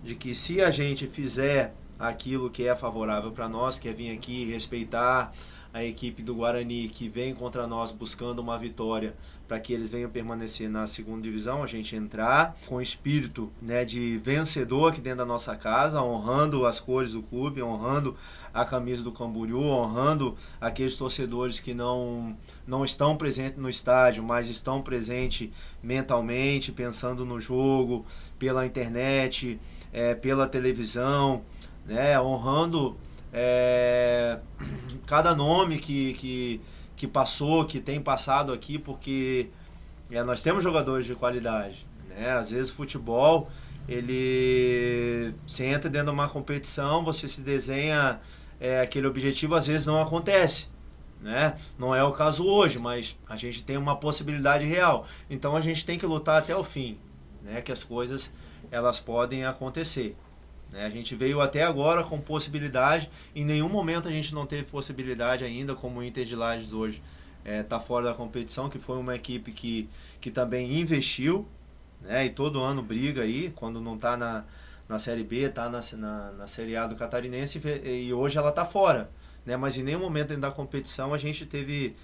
[0.05, 4.13] de que se a gente fizer aquilo que é favorável para nós, que é vir
[4.13, 5.33] aqui respeitar
[5.77, 9.15] a equipe do Guarani que vem contra nós buscando uma vitória
[9.47, 14.17] para que eles venham permanecer na segunda divisão, a gente entrar com espírito né, de
[14.17, 18.17] vencedor aqui dentro da nossa casa, honrando as cores do clube, honrando
[18.55, 22.35] a camisa do Camboriú, honrando aqueles torcedores que não,
[22.67, 25.51] não estão presentes no estádio, mas estão presentes
[25.83, 28.07] mentalmente, pensando no jogo,
[28.39, 29.61] pela internet,
[29.93, 31.43] é, pela televisão,
[31.85, 32.97] né, honrando
[33.39, 34.41] é,
[35.07, 36.61] cada nome que, que,
[36.97, 39.51] que passou, que tem passado aqui, porque
[40.11, 41.87] é, nós temos jogadores de qualidade.
[42.09, 42.31] Né?
[42.31, 43.51] Às vezes o futebol,
[43.87, 48.21] ele se entra dentro de uma competição, você se desenha
[48.59, 50.69] é, aquele objetivo, às vezes não acontece.
[51.21, 51.57] Né?
[51.79, 55.07] Não é o caso hoje, mas a gente tem uma possibilidade real.
[55.29, 56.99] Então a gente tem que lutar até o fim,
[57.43, 57.61] né?
[57.61, 58.31] que as coisas
[58.71, 60.17] elas podem acontecer.
[60.73, 60.85] Né?
[60.85, 65.45] A gente veio até agora com possibilidade, em nenhum momento a gente não teve possibilidade
[65.45, 67.03] ainda, como o Inter de Lages hoje
[67.45, 69.89] está é, tá fora da competição, que foi uma equipe que,
[70.21, 71.47] que também investiu,
[72.03, 72.27] né?
[72.27, 74.45] e todo ano briga aí, quando não está na,
[74.89, 78.65] na Série B, está na, na, na Série A do Catarinense, e hoje ela está
[78.65, 79.11] fora.
[79.45, 79.57] Né?
[79.57, 81.95] Mas em nenhum momento dentro da competição a gente teve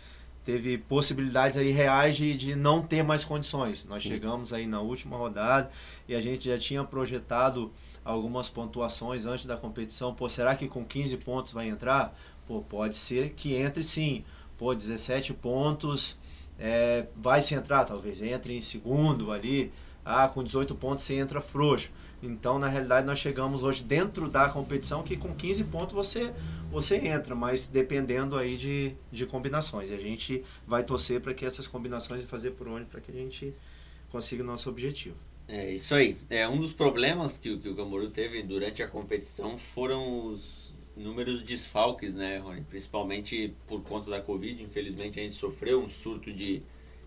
[0.44, 3.84] teve possibilidades aí reais de, de não ter mais condições.
[3.84, 4.08] Nós Sim.
[4.08, 5.70] chegamos aí na última rodada
[6.08, 7.70] e a gente já tinha projetado
[8.04, 10.14] algumas pontuações antes da competição.
[10.14, 12.16] Pô, será que com 15 pontos vai entrar?
[12.46, 14.24] Pô, pode ser que entre sim.
[14.58, 16.16] Pô, 17 pontos,
[16.58, 19.72] é, vai se entrar, talvez entre em segundo ali.
[20.04, 21.90] Ah, com 18 pontos você entra frouxo.
[22.20, 26.32] Então, na realidade, nós chegamos hoje dentro da competição que com 15 pontos você,
[26.70, 29.90] você entra, mas dependendo aí de, de combinações.
[29.90, 33.14] E a gente vai torcer para que essas combinações fazer por onde para que a
[33.14, 33.54] gente
[34.10, 35.16] consiga o nosso objetivo.
[35.52, 36.16] É isso aí.
[36.30, 41.42] É, um dos problemas que, que o Camboriú teve durante a competição foram os números
[41.42, 42.62] desfalques, né, Rony?
[42.62, 44.62] Principalmente por conta da Covid.
[44.62, 46.62] Infelizmente a gente sofreu um surto de,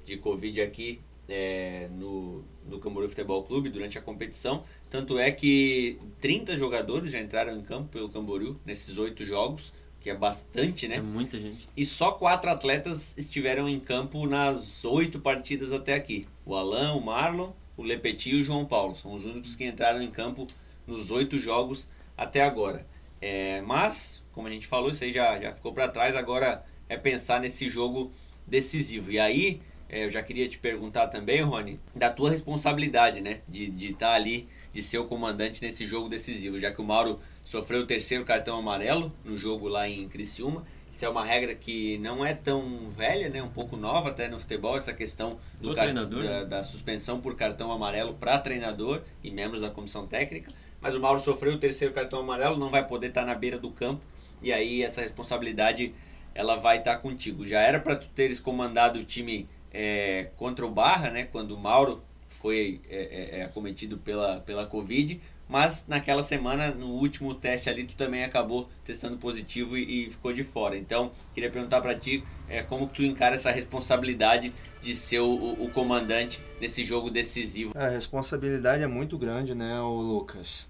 [0.06, 4.64] de Covid aqui é, no, no Camboriú Futebol Clube durante a competição.
[4.92, 10.08] Tanto é que 30 jogadores já entraram em campo pelo Camboriú nesses oito jogos, que
[10.08, 10.98] é bastante, né?
[10.98, 11.68] É muita gente.
[11.76, 16.28] E só quatro atletas estiveram em campo nas oito partidas até aqui.
[16.46, 18.96] O Alan, o Marlon, o Lepeti e o João Paulo.
[18.96, 20.48] São os únicos que entraram em campo
[20.86, 22.86] nos oito jogos até agora.
[23.22, 26.16] É, mas, como a gente falou, isso aí já, já ficou para trás.
[26.16, 28.12] Agora é pensar nesse jogo
[28.46, 29.12] decisivo.
[29.12, 33.42] E aí, é, eu já queria te perguntar também, Rony, da tua responsabilidade, né?
[33.48, 36.60] De estar de tá ali, de ser o comandante nesse jogo decisivo.
[36.60, 41.04] Já que o Mauro sofreu o terceiro cartão amarelo no jogo lá em Criciúma isso
[41.04, 43.44] é uma regra que não é tão velha, né?
[43.44, 45.94] Um pouco nova até no futebol, essa questão do car...
[45.94, 46.46] da, né?
[46.46, 50.50] da, suspensão por cartão amarelo para treinador e membros da comissão técnica.
[50.80, 53.60] Mas o Mauro sofreu o terceiro cartão amarelo, não vai poder estar tá na beira
[53.60, 54.06] do campo
[54.42, 55.94] e aí essa responsabilidade
[56.34, 57.46] ela vai estar tá contigo.
[57.46, 61.26] Já era para tu teres comandado o time é, contra o Barra, né?
[61.26, 67.34] Quando o Mauro foi é, é acometido pela, pela Covid, mas naquela semana, no último
[67.34, 70.76] teste ali, tu também acabou testando positivo e, e ficou de fora.
[70.76, 75.70] Então, queria perguntar para ti é, como tu encara essa responsabilidade de ser o, o,
[75.70, 77.74] comandante nesse jogo decisivo.
[77.76, 80.68] A responsabilidade é muito grande, né, o Lucas?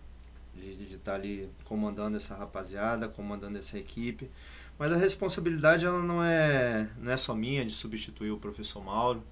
[0.54, 4.30] De estar tá ali comandando essa rapaziada, comandando essa equipe.
[4.78, 9.24] Mas a responsabilidade ela não é, não é só minha de substituir o professor Mauro,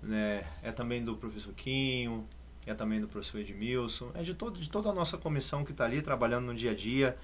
[0.00, 0.44] né?
[0.62, 2.24] é também do professor Quinho,
[2.68, 5.84] é também do professor Edmilson, é de, todo, de toda a nossa comissão que está
[5.84, 7.16] ali trabalhando no dia a dia.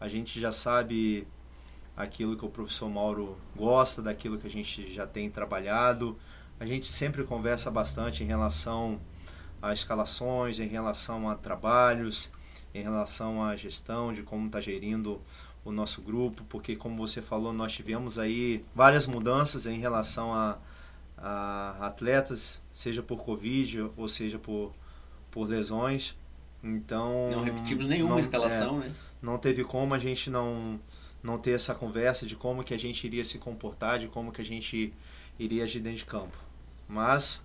[0.00, 1.26] A gente já sabe
[1.96, 6.16] aquilo que o professor Mauro gosta, daquilo que a gente já tem trabalhado.
[6.58, 9.00] A gente sempre conversa bastante em relação
[9.60, 12.30] a escalações, em relação a trabalhos,
[12.74, 15.20] em relação à gestão, de como está gerindo
[15.64, 20.58] o nosso grupo, porque como você falou, nós tivemos aí várias mudanças em relação a,
[21.16, 24.72] a atletas, seja por Covid ou seja por
[25.32, 26.14] por lesões.
[26.62, 27.26] Então.
[27.28, 28.94] Não repetimos nenhuma não, escalação, é, né?
[29.20, 30.78] Não teve como a gente não,
[31.20, 34.40] não ter essa conversa de como que a gente iria se comportar, de como que
[34.40, 34.92] a gente
[35.36, 36.36] iria agir dentro de campo.
[36.86, 37.40] Mas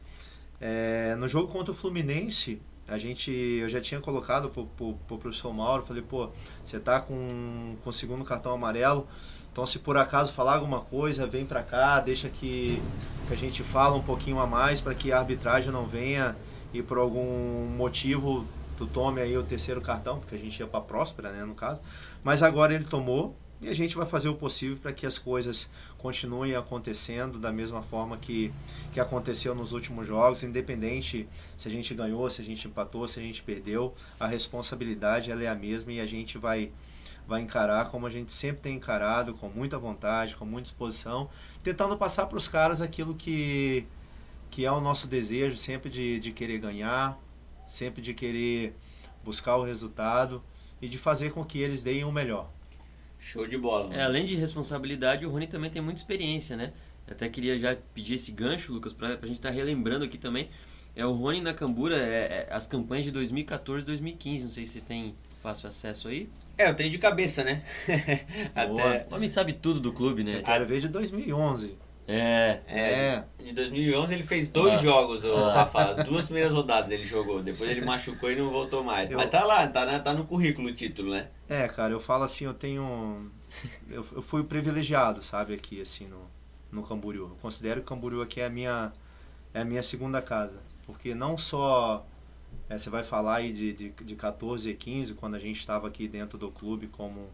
[0.61, 5.17] é, no jogo contra o Fluminense, a gente, eu já tinha colocado pro, pro, pro
[5.17, 6.29] professor Mauro, falei, pô,
[6.63, 9.07] você tá com, com o segundo cartão amarelo,
[9.51, 12.81] então se por acaso falar alguma coisa, vem para cá, deixa que,
[13.27, 16.35] que a gente fala um pouquinho a mais para que a arbitragem não venha
[16.77, 18.45] e por algum motivo
[18.77, 21.81] tu tome aí o terceiro cartão, porque a gente ia para Próspera, né, no caso.
[22.23, 25.67] Mas agora ele tomou e a gente vai fazer o possível para que as coisas
[25.97, 28.53] continuem acontecendo da mesma forma que,
[28.93, 33.19] que aconteceu nos últimos jogos, independente se a gente ganhou, se a gente empatou, se
[33.19, 36.71] a gente perdeu, a responsabilidade ela é a mesma e a gente vai
[37.27, 41.29] vai encarar como a gente sempre tem encarado, com muita vontade, com muita disposição,
[41.61, 43.85] tentando passar para os caras aquilo que,
[44.49, 47.17] que é o nosso desejo, sempre de, de querer ganhar,
[47.65, 48.75] sempre de querer
[49.23, 50.43] buscar o resultado
[50.81, 52.49] e de fazer com que eles deem o melhor.
[53.19, 53.93] Show de bola.
[53.93, 56.71] É, além de responsabilidade, o Rony também tem muita experiência, né?
[57.05, 60.17] Eu até queria já pedir esse gancho, Lucas, para a gente estar tá relembrando aqui
[60.17, 60.49] também.
[60.95, 64.73] É o Rony na Cambura, é, é, as campanhas de 2014 2015, não sei se
[64.73, 66.29] você tem fácil acesso aí.
[66.57, 67.63] É, eu tenho de cabeça, né?
[68.55, 69.07] Até...
[69.09, 70.37] O homem sabe tudo do clube, né?
[70.37, 71.75] Eu quero ver de 2011.
[72.07, 72.61] É.
[72.67, 73.23] é.
[73.43, 74.81] De 2011 ele fez dois ah.
[74.81, 75.53] jogos, o ah.
[75.53, 75.91] Rafa.
[75.91, 77.43] As duas primeiras rodadas ele jogou.
[77.43, 79.11] Depois ele machucou e não voltou mais.
[79.11, 79.17] Eu...
[79.17, 81.27] Mas tá lá, tá, tá no currículo o título, né?
[81.49, 83.29] É, cara, eu falo assim, eu tenho.
[83.89, 86.29] Eu, eu fui privilegiado, sabe, aqui, assim, no,
[86.71, 87.29] no Camboriú.
[87.29, 88.91] Eu considero que o Camboriú aqui é a minha,
[89.53, 90.61] é a minha segunda casa.
[90.85, 92.05] Porque não só
[92.69, 95.87] é, você vai falar aí de, de, de 14 e 15, quando a gente estava
[95.87, 97.29] aqui dentro do clube como,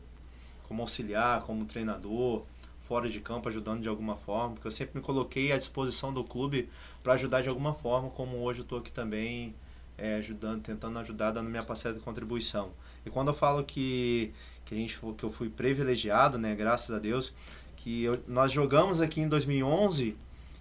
[0.63, 2.43] como auxiliar, como treinador,
[2.83, 6.23] fora de campo ajudando de alguma forma, porque eu sempre me coloquei à disposição do
[6.23, 6.69] clube
[7.01, 9.55] para ajudar de alguma forma, como hoje eu estou aqui também
[9.97, 12.71] é, ajudando, tentando ajudar, dando minha parcela de contribuição.
[13.05, 14.33] E quando eu falo que,
[14.65, 17.33] que, a gente, que eu fui privilegiado, né, graças a Deus,
[17.75, 20.15] que eu, nós jogamos aqui em 2011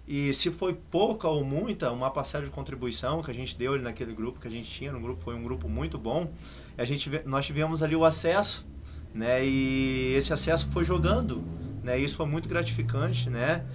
[0.07, 3.83] e se foi pouca ou muita, uma parcela de contribuição que a gente deu ali
[3.83, 6.29] naquele grupo que a gente tinha, no grupo foi um grupo muito bom.
[6.77, 8.65] A gente nós tivemos ali o acesso,
[9.13, 9.45] né?
[9.45, 11.41] E esse acesso foi jogando,
[11.83, 11.97] né?
[11.97, 13.65] Isso foi muito gratificante, né?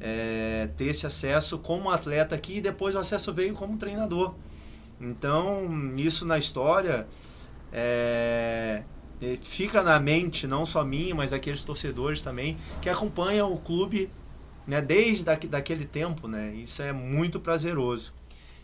[0.00, 4.34] É, ter esse acesso como atleta aqui e depois o acesso veio como treinador.
[5.00, 7.06] Então, isso na história
[7.72, 8.82] é,
[9.42, 14.10] fica na mente, não só minha, mas daqueles torcedores também, que acompanham o clube
[14.66, 16.54] né, desde daqui, daquele tempo, né?
[16.54, 18.12] Isso é muito prazeroso.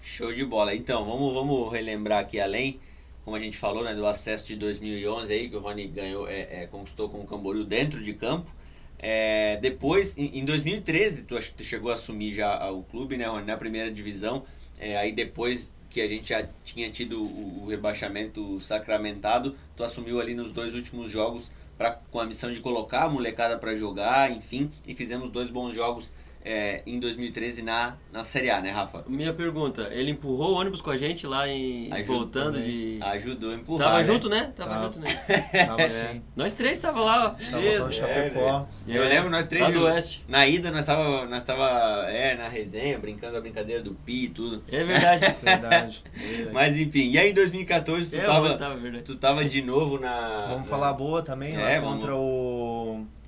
[0.02, 0.74] Show de bola.
[0.74, 2.80] Então, vamos, vamos relembrar aqui além,
[3.24, 6.62] como a gente falou, né, do acesso de 2011 aí, que o Rony ganhou, é,
[6.62, 8.50] é, conquistou com o Camboriú dentro de campo.
[8.98, 13.46] É, depois, em, em 2013, tu, tu, chegou a assumir já o clube, né, Rony,
[13.46, 14.44] na primeira divisão.
[14.78, 20.20] É, aí depois que a gente já tinha tido o, o rebaixamento sacramentado, tu assumiu
[20.20, 24.30] ali nos dois últimos jogos pra, com a missão de colocar a molecada para jogar,
[24.30, 26.12] enfim, e fizemos dois bons jogos
[26.46, 29.04] é, em 2013 na, na Série A, né, Rafa?
[29.08, 32.98] Minha pergunta, ele empurrou o ônibus com a gente lá em Ajudou, voltando de.
[33.02, 33.88] Ajudou a empurrar.
[33.88, 34.04] Tava né?
[34.04, 34.52] junto, né?
[34.54, 34.84] Tava, tava.
[34.84, 35.08] junto, né?
[35.66, 35.88] Tava é.
[35.88, 36.22] sim.
[36.36, 37.50] Nós três tava lá, ó.
[37.50, 38.68] Tava é, Chapecó.
[38.86, 39.64] É, eu lembro, nós três.
[39.64, 40.24] Lá do Oeste.
[40.28, 41.64] Na ida, nós tava, nós tava
[42.08, 44.62] é, na resenha, brincando a brincadeira do Pi e tudo.
[44.70, 45.34] É verdade.
[45.42, 46.04] verdade.
[46.52, 50.46] Mas enfim, e aí em 2014 tu, é, tava, tava tu tava de novo na.
[50.50, 52.24] Vamos falar boa também, é, lá contra vamos...
[52.24, 52.65] o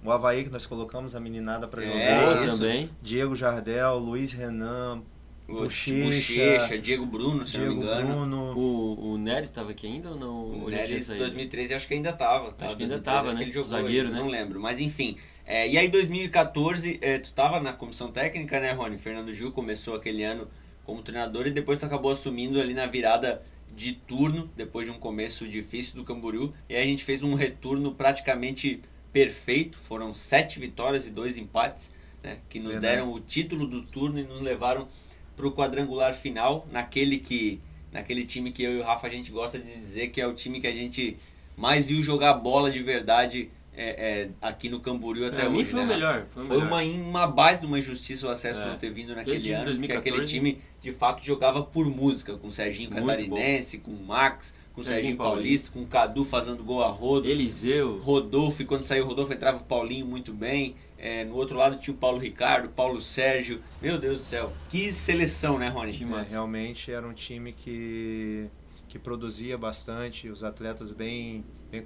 [0.04, 2.46] o Havaí que nós colocamos a meninada para é, jogar.
[2.46, 2.58] Isso.
[2.58, 2.90] também.
[3.02, 5.02] Diego Jardel, Luiz Renan,
[5.48, 8.14] Bochecha, Diego Bruno, se Diego não me engano.
[8.14, 8.58] Bruno.
[8.58, 10.64] O, o Neres estava aqui ainda ou não?
[10.64, 12.52] O Neres em 2013 acho que ainda estava.
[12.52, 12.66] Tá?
[12.66, 13.44] Acho que ainda estava, né?
[13.46, 14.18] Jogou, Zagueiro, né?
[14.18, 15.16] Não lembro, mas enfim.
[15.46, 18.98] É, e aí 2014, é, tu estava na comissão técnica, né, Rony?
[18.98, 20.46] Fernando Gil começou aquele ano
[20.84, 23.42] como treinador e depois tu acabou assumindo ali na virada
[23.74, 26.52] de turno, depois de um começo difícil do Camboriú.
[26.68, 29.78] E aí a gente fez um retorno praticamente perfeito.
[29.78, 31.90] Foram sete vitórias e dois empates,
[32.22, 32.96] né, que nos Verdade.
[32.96, 34.88] deram o título do turno e nos levaram
[35.36, 37.60] para o quadrangular final, naquele que
[37.92, 40.34] naquele time que eu e o Rafa a gente gosta de dizer que é o
[40.34, 41.16] time que a gente
[41.56, 45.58] mais viu jogar bola de verdade é, é, aqui no Camboriú até pra hoje.
[45.58, 45.84] Mim foi, né?
[45.84, 46.68] o melhor, foi, o foi melhor.
[46.68, 48.66] Uma, uma base de uma injustiça o acesso é.
[48.66, 52.48] não ter vindo naquele ano, 2014, porque aquele time de fato jogava por música, com
[52.48, 56.62] o Serginho Catarinense, com o Max, com o Serginho, Serginho Paulista, com o Cadu fazendo
[56.62, 57.28] gol a rodo.
[57.28, 57.98] Eliseu.
[57.98, 60.76] Rodolfo, e quando saiu o Rodolfo entrava o Paulinho muito bem.
[60.96, 63.62] É, no outro lado tinha o Paulo Ricardo, Paulo Sérgio.
[63.80, 65.92] Meu Deus do céu, que seleção, né, Rony?
[65.92, 68.48] É, realmente era um time que,
[68.88, 71.44] que produzia bastante, os atletas bem.
[71.70, 71.84] bem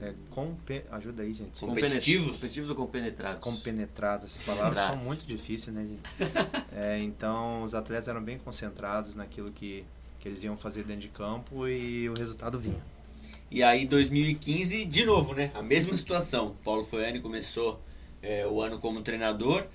[0.00, 1.58] é, compe, ajuda aí, gente.
[1.58, 2.32] Competitivos?
[2.32, 3.42] Competitivos ou compenetrados?
[3.42, 4.26] Compenetrados.
[4.26, 6.32] Essas palavras são muito difíceis, né, gente?
[6.72, 9.84] é, então, os atletas eram bem concentrados naquilo que,
[10.22, 12.80] que eles iam fazer dentro de campo e o resultado vinha.
[13.50, 15.50] E aí, 2015, de novo, né?
[15.52, 16.54] A mesma situação.
[16.64, 17.82] Paulo Foiani começou
[18.22, 19.66] é, o ano como treinador,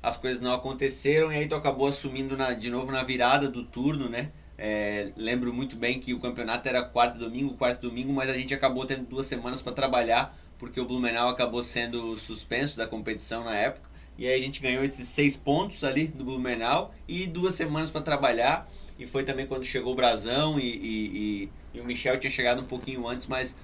[0.00, 3.64] as coisas não aconteceram e aí tu acabou assumindo na, de novo na virada do
[3.64, 4.30] turno, né?
[4.56, 8.54] É, lembro muito bem que o campeonato era quarto domingo, quarto domingo, mas a gente
[8.54, 13.54] acabou tendo duas semanas para trabalhar porque o Blumenau acabou sendo suspenso da competição na
[13.54, 13.88] época.
[14.16, 18.00] E aí a gente ganhou esses seis pontos ali do Blumenau e duas semanas para
[18.00, 22.30] trabalhar e foi também quando chegou o Brasão e, e, e, e, o Michel tinha
[22.30, 23.54] chegado um pouquinho antes, mas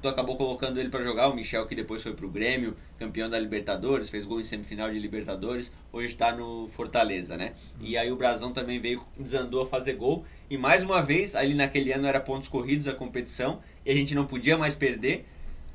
[0.00, 1.28] tu acabou colocando ele para jogar.
[1.28, 4.98] O Michel que depois foi pro Grêmio, campeão da Libertadores, fez gol em semifinal de
[4.98, 7.52] Libertadores, hoje está no Fortaleza, né?
[7.80, 10.24] E aí o Brasão também veio, desandou a fazer gol.
[10.48, 14.14] E mais uma vez, ali naquele ano era pontos corridos a competição e a gente
[14.14, 15.26] não podia mais perder.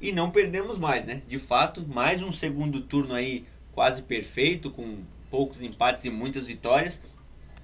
[0.02, 1.22] e não perdemos mais, né?
[1.28, 4.98] De fato, mais um segundo turno aí quase perfeito, com
[5.30, 7.02] poucos empates e muitas vitórias.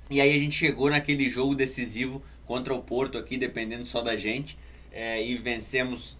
[0.09, 4.17] E aí a gente chegou naquele jogo decisivo contra o Porto aqui, dependendo só da
[4.17, 4.57] gente,
[4.91, 6.17] é, e vencemos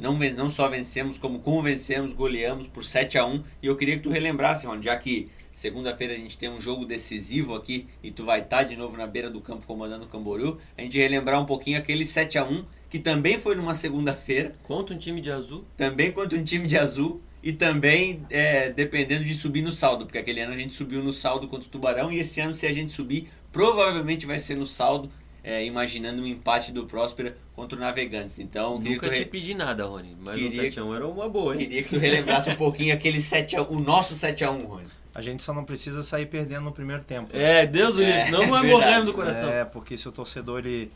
[0.00, 4.02] não, não só vencemos, como convencemos, goleamos por 7 a 1 E eu queria que
[4.02, 8.24] tu relembrasse, Ron, já que segunda-feira a gente tem um jogo decisivo aqui e tu
[8.24, 11.38] vai estar tá de novo na beira do campo comandando o Camboriú, a gente relembrar
[11.38, 14.52] um pouquinho aquele 7 a 1 que também foi numa segunda-feira.
[14.62, 15.64] Contra um time de azul.
[15.76, 17.20] Também contra um time de azul.
[17.42, 21.12] E também é, dependendo de subir no saldo, porque aquele ano a gente subiu no
[21.12, 24.66] saldo contra o Tubarão e esse ano, se a gente subir, provavelmente vai ser no
[24.66, 25.10] saldo,
[25.42, 28.38] é, imaginando um empate do Próspera contra o Navegantes.
[28.38, 29.24] Então, Nunca te re...
[29.24, 31.60] pedi nada, Rony, mas queria, o 7x1 era uma boa, hein?
[31.60, 34.86] Queria que tu relembrasse um pouquinho aquele 7x1, o nosso 7x1, Rony.
[35.14, 37.34] A gente só não precisa sair perdendo no primeiro tempo.
[37.34, 37.62] Né?
[37.62, 39.48] É, Deus o livre, é, senão vai morrendo do coração.
[39.48, 40.90] É, porque se o torcedor ele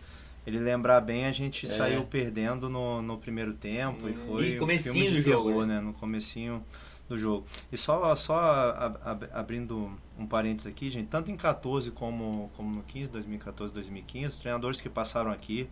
[0.46, 1.68] ele lembrar bem, a gente é.
[1.68, 5.24] saiu perdendo no, no primeiro tempo hum, e foi e comecinho um filme de do
[5.24, 5.80] terror, jogo, né?
[5.80, 6.64] No comecinho
[7.08, 7.46] do jogo.
[7.72, 9.00] E só, só
[9.32, 14.38] abrindo um parênteses aqui, gente, tanto em 14 como, como no 15, 2014, 2015, os
[14.38, 15.68] treinadores que passaram aqui,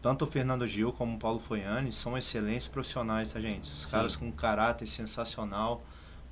[0.00, 3.70] tanto o Fernando Gil como o Paulo Foiani, são excelentes profissionais, tá, gente?
[3.70, 3.90] Os Sim.
[3.90, 5.82] caras com um caráter sensacional,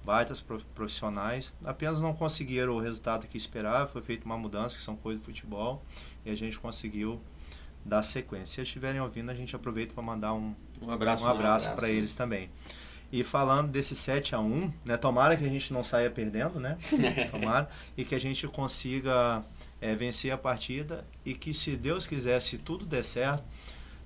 [0.05, 0.41] baitas
[0.75, 5.23] profissionais, apenas não conseguiram o resultado que esperava, foi feita uma mudança, que são coisas
[5.23, 5.83] do futebol,
[6.25, 7.21] e a gente conseguiu
[7.85, 8.47] da sequência.
[8.47, 12.17] Se estiverem ouvindo, a gente aproveita para mandar um, um abraço, um abraço, para eles
[12.17, 12.51] também.
[13.13, 14.97] E falando desse 7 a 1 né?
[14.97, 16.77] Tomara que a gente não saia perdendo, né?
[17.31, 17.69] Tomara.
[17.97, 19.45] e que a gente consiga
[19.81, 23.45] é, vencer a partida e que se Deus quiser, se tudo der certo,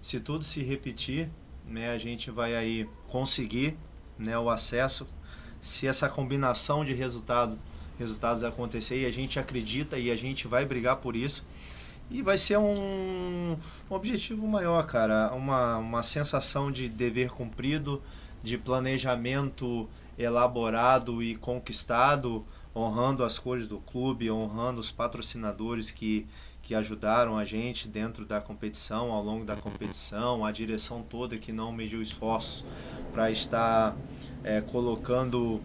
[0.01, 1.31] se tudo se repetir,
[1.65, 1.91] né?
[1.91, 3.79] A gente vai aí conseguir
[4.19, 5.07] né, o acesso.
[5.61, 7.59] Se essa combinação de resultado,
[7.99, 11.45] resultados acontecer e a gente acredita e a gente vai brigar por isso,
[12.11, 13.57] e vai ser um,
[13.91, 15.33] um objetivo maior, cara.
[15.35, 18.03] Uma, uma sensação de dever cumprido,
[18.43, 22.45] de planejamento elaborado e conquistado,
[22.75, 26.27] honrando as cores do clube, honrando os patrocinadores que,
[26.63, 31.53] que ajudaram a gente dentro da competição, ao longo da competição, a direção toda que
[31.53, 32.65] não mediu esforço
[33.13, 33.97] para estar
[34.45, 35.61] é, colocando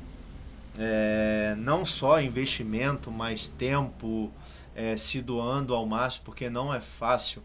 [0.77, 4.31] é, não só investimento, mas tempo,
[4.75, 7.43] é, se doando ao máximo, porque não é fácil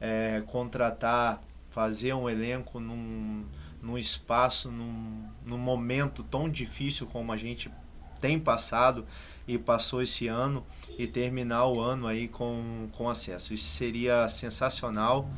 [0.00, 3.44] é, contratar, fazer um elenco num,
[3.82, 7.70] num espaço, num, num momento tão difícil como a gente
[8.20, 9.04] tem passado
[9.46, 10.64] e passou esse ano
[10.98, 13.52] e terminar o ano aí com, com acesso.
[13.52, 15.28] Isso seria sensacional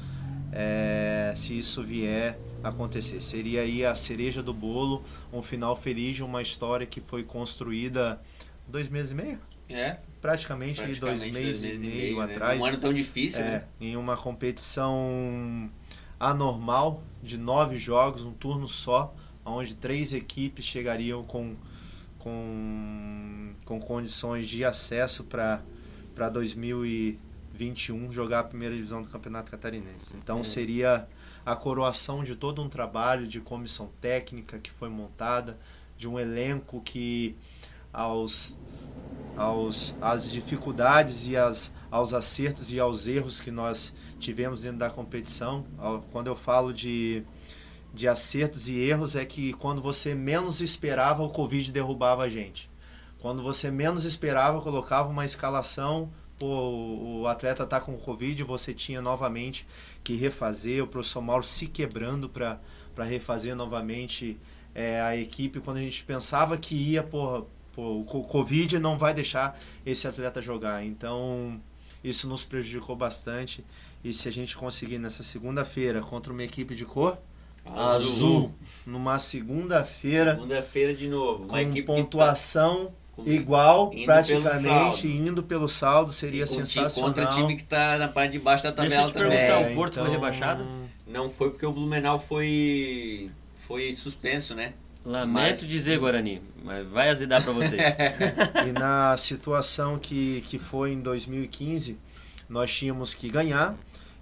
[0.52, 3.20] é, se isso vier acontecer.
[3.20, 8.20] Seria aí a cereja do bolo, um final feliz uma história que foi construída
[8.66, 9.40] dois meses e meio?
[9.68, 12.24] É, praticamente, praticamente dois, dois meses, meses, e meio, né?
[12.24, 12.60] atrás.
[12.60, 13.64] Um ano tão difícil, é, né?
[13.80, 15.70] Em uma competição
[16.18, 21.54] anormal de nove jogos, um turno só, onde três equipes chegariam com,
[22.18, 25.62] com, com condições de acesso para
[26.32, 30.16] 2021 jogar a primeira divisão do Campeonato Catarinense.
[30.16, 30.44] Então é.
[30.44, 31.08] seria
[31.46, 35.58] a coroação de todo um trabalho de comissão técnica que foi montada,
[35.96, 37.36] de um elenco que
[37.92, 38.58] aos
[39.36, 44.90] aos, às dificuldades e as, aos acertos e aos erros que nós tivemos dentro da
[44.90, 45.64] competição.
[46.10, 47.22] Quando eu falo de,
[47.94, 52.68] de acertos e erros, é que quando você menos esperava, o Covid derrubava a gente.
[53.20, 56.46] Quando você menos esperava, colocava uma escalação, pô,
[57.20, 59.66] o atleta está com Covid, você tinha novamente
[60.04, 62.58] que refazer, o professor Mauro se quebrando para
[63.04, 64.38] refazer novamente
[64.74, 65.60] é, a equipe.
[65.60, 67.44] Quando a gente pensava que ia, porra,
[67.78, 70.84] Pô, o Covid não vai deixar esse atleta jogar.
[70.84, 71.60] Então,
[72.02, 73.64] isso nos prejudicou bastante.
[74.02, 77.16] E se a gente conseguir nessa segunda-feira contra uma equipe de cor
[77.64, 80.32] azul, azul numa segunda-feira.
[80.34, 81.44] Segunda-feira de novo.
[81.44, 83.22] Uma com tá pontuação tá...
[83.24, 87.10] igual, indo praticamente, pelo indo pelo saldo, seria sensacional.
[87.14, 89.38] Contra time que está na parte de baixo da tabela Deixa eu te também.
[89.38, 90.04] É, o Porto então...
[90.04, 90.66] foi rebaixado?
[91.06, 94.74] Não foi porque o Blumenau foi, foi suspenso, né?
[95.08, 95.66] Lamento mas...
[95.66, 97.80] dizer, Guarani, mas vai azedar para vocês.
[98.68, 101.98] e na situação que, que foi em 2015,
[102.46, 103.74] nós tínhamos que ganhar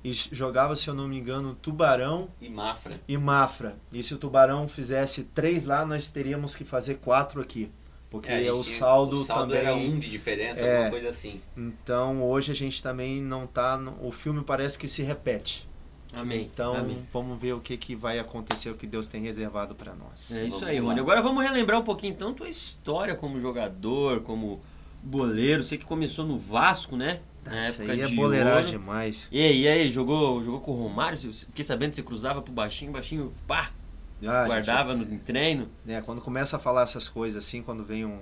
[0.04, 2.92] e jogava, se eu não me engano, Tubarão e Mafra.
[3.08, 3.76] E Mafra.
[3.92, 7.68] E se o Tubarão fizesse três lá, nós teríamos que fazer quatro aqui.
[8.08, 9.66] Porque é, o, saldo o saldo também.
[9.66, 11.42] era um de diferença, é, alguma coisa assim.
[11.56, 13.76] Então hoje a gente também não tá.
[13.76, 15.65] No, o filme parece que se repete.
[16.12, 16.48] Amém.
[16.52, 17.06] Então, Amém.
[17.12, 20.32] vamos ver o que, que vai acontecer, o que Deus tem reservado para nós.
[20.32, 21.00] É isso aí, Rony.
[21.00, 24.60] Agora vamos relembrar um pouquinho então tua história como jogador, como
[25.02, 25.62] boleiro.
[25.62, 27.20] Você que começou no Vasco, né?
[27.68, 29.28] Isso aí é boleirar demais.
[29.30, 31.16] E aí, e aí, jogou, jogou com o Romário?
[31.18, 33.70] Fiquei sabendo que você cruzava pro baixinho, baixinho, pá!
[34.22, 35.68] Ah, gente, guardava no em treino?
[35.84, 38.18] né, quando começa a falar essas coisas assim, quando vem um,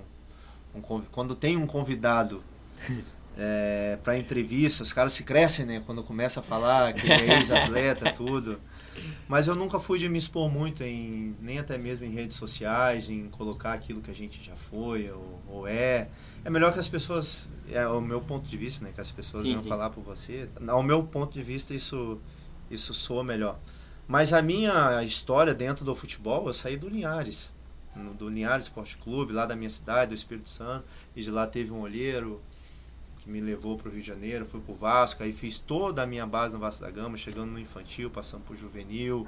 [0.75, 2.43] um quando tem um convidado
[3.37, 5.83] é, para entrevista, os caras se crescem, né?
[5.85, 8.59] Quando começa a falar que é ex-atleta, tudo.
[9.27, 13.09] Mas eu nunca fui de me expor muito em nem até mesmo em redes sociais,
[13.09, 16.09] em colocar aquilo que a gente já foi ou, ou é.
[16.43, 18.91] É melhor que as pessoas, é o meu ponto de vista, né?
[18.93, 19.67] Que as pessoas Sim, sim.
[19.67, 20.47] falar por você.
[20.67, 22.19] Ao meu ponto de vista, isso
[22.69, 23.59] isso soa melhor.
[24.07, 27.53] Mas a minha história dentro do futebol, eu saí do Linhares,
[28.17, 31.71] do Linhares Esporte Clube, lá da minha cidade, do Espírito Santo, e de lá teve
[31.71, 32.41] um olheiro
[33.25, 36.03] que me levou para o Rio de Janeiro, fui para o Vasco, aí fiz toda
[36.03, 39.27] a minha base no Vasco da Gama, chegando no infantil, passando por juvenil,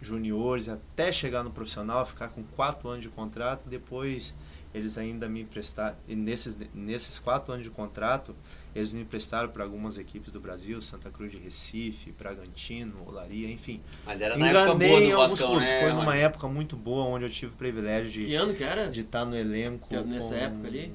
[0.00, 4.34] juniores, até chegar no profissional, ficar com quatro anos de contrato, depois
[4.74, 8.34] eles ainda me emprestaram, e nesses, nesses quatro anos de contrato,
[8.74, 13.80] eles me emprestaram para algumas equipes do Brasil, Santa Cruz de Recife, Bragantino, Olaria, enfim.
[14.04, 15.66] Mas era na época boa Enganei do Vascão, clubes.
[15.66, 15.80] né?
[15.82, 18.90] Foi numa época muito boa, onde eu tive o privilégio Que de ano que era?
[18.90, 19.88] de estar no elenco.
[19.88, 20.92] Que- nessa com época ali?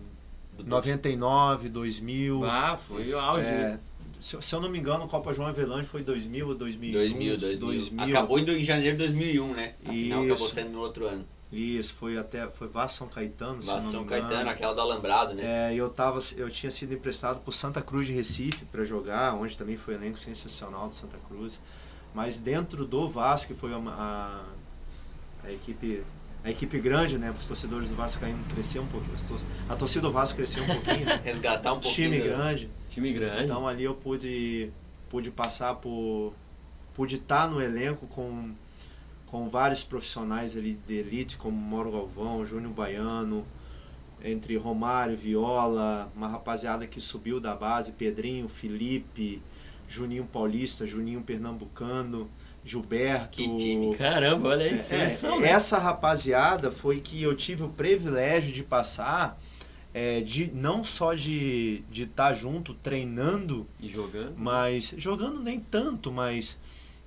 [0.63, 2.45] Do 99, 2000.
[2.45, 3.45] Ah, foi o auge.
[3.45, 3.79] é,
[4.19, 6.93] se, se eu não me engano, Copa João Avelange foi 2000 ou 2001.
[6.93, 8.03] 2000, 2000.
[8.03, 9.73] Acabou em, janeiro de 2001, né?
[9.83, 11.25] Afinal, acabou sendo no outro ano.
[11.51, 14.05] Isso, foi até foi Vasco São Caetano, se eu não Vasco São.
[14.05, 15.71] Caetano, aquela do Alambrado, né?
[15.71, 19.57] É, eu tava, eu tinha sido emprestado por Santa Cruz de Recife para jogar, onde
[19.57, 21.59] também foi elenco sensacional do Santa Cruz.
[22.13, 24.43] Mas dentro do Vasco, que foi a, a,
[25.43, 26.03] a equipe
[26.43, 29.13] a equipe grande, né, para os torcedores do Vasco caindo crescer um pouquinho,
[29.69, 31.21] a torcida do Vasco cresceu um pouquinho, né?
[31.23, 32.11] Resgatar um pouquinho.
[32.11, 32.69] time grande.
[32.89, 33.43] Time grande.
[33.43, 34.71] Então ali eu pude
[35.09, 36.33] pude passar por
[36.93, 38.51] pude estar no elenco com
[39.27, 43.45] com vários profissionais ali de elite como Mauro Galvão, Júnior Baiano,
[44.23, 49.41] entre Romário, Viola, uma rapaziada que subiu da base, Pedrinho, Felipe,
[49.87, 52.29] Juninho Paulista, Juninho Pernambucano,
[52.63, 53.29] Gilberto.
[53.37, 53.95] Que time.
[53.95, 55.49] Caramba, olha aí, É, seleção, é, né?
[55.49, 59.39] Essa rapaziada foi que eu tive o privilégio de passar,
[59.93, 64.33] é, de não só de estar de tá junto, treinando, E jogando.
[64.37, 66.57] mas jogando nem tanto, mas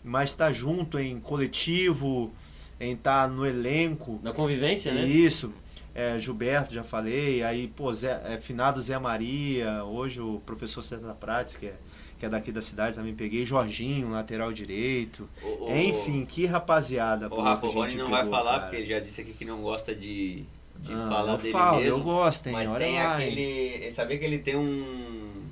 [0.02, 2.30] mas estar junto em coletivo,
[2.78, 4.20] em estar no elenco.
[4.22, 5.02] Na convivência, né?
[5.06, 5.50] Isso.
[5.94, 7.42] É, Gilberto, já falei.
[7.42, 9.82] Aí, pô, Zé, é, finado Zé Maria.
[9.84, 11.76] Hoje o professor César Prates, que é,
[12.18, 13.44] que é daqui da cidade, também peguei.
[13.44, 15.28] Jorginho, lateral direito.
[15.42, 17.28] O- o- Enfim, que rapaziada.
[17.32, 18.62] O Rafa Rony não vai pegou, falar, cara.
[18.62, 20.44] porque ele já disse aqui que não gosta de,
[20.76, 21.98] de Ah, falar eu dele falo, mesmo.
[21.98, 22.52] eu gosto, hein?
[22.52, 23.28] Mas Olha tem lá, hein?
[23.28, 23.90] aquele.
[23.92, 25.42] Sabia que ele tem um,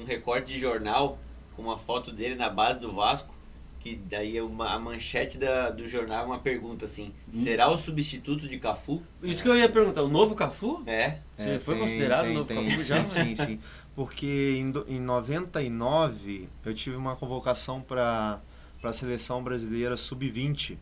[0.00, 1.18] um recorte de jornal
[1.56, 3.36] com uma foto dele na base do Vasco?
[3.80, 7.38] Que daí é uma, a manchete da, do jornal é uma pergunta assim: Hum.
[7.44, 9.00] será o substituto de Cafu?
[9.22, 10.82] Isso que eu ia perguntar, o novo Cafu?
[10.84, 11.18] É.
[11.36, 13.06] Você É, foi tem- considerado tem- novo tem, Cafu sim, já?
[13.06, 13.58] Sim, sim.
[13.98, 18.40] Porque em, em 99 eu tive uma convocação para
[18.80, 20.78] a seleção brasileira sub-20.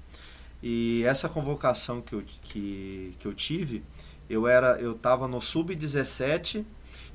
[0.63, 3.83] E essa convocação que eu, que, que eu tive,
[4.29, 6.63] eu era eu estava no sub-17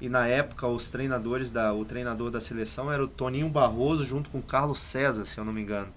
[0.02, 4.32] e na época os treinadores da o treinador da seleção era o Toninho Barroso junto
[4.32, 5.94] com o Carlos César, se eu não me engano.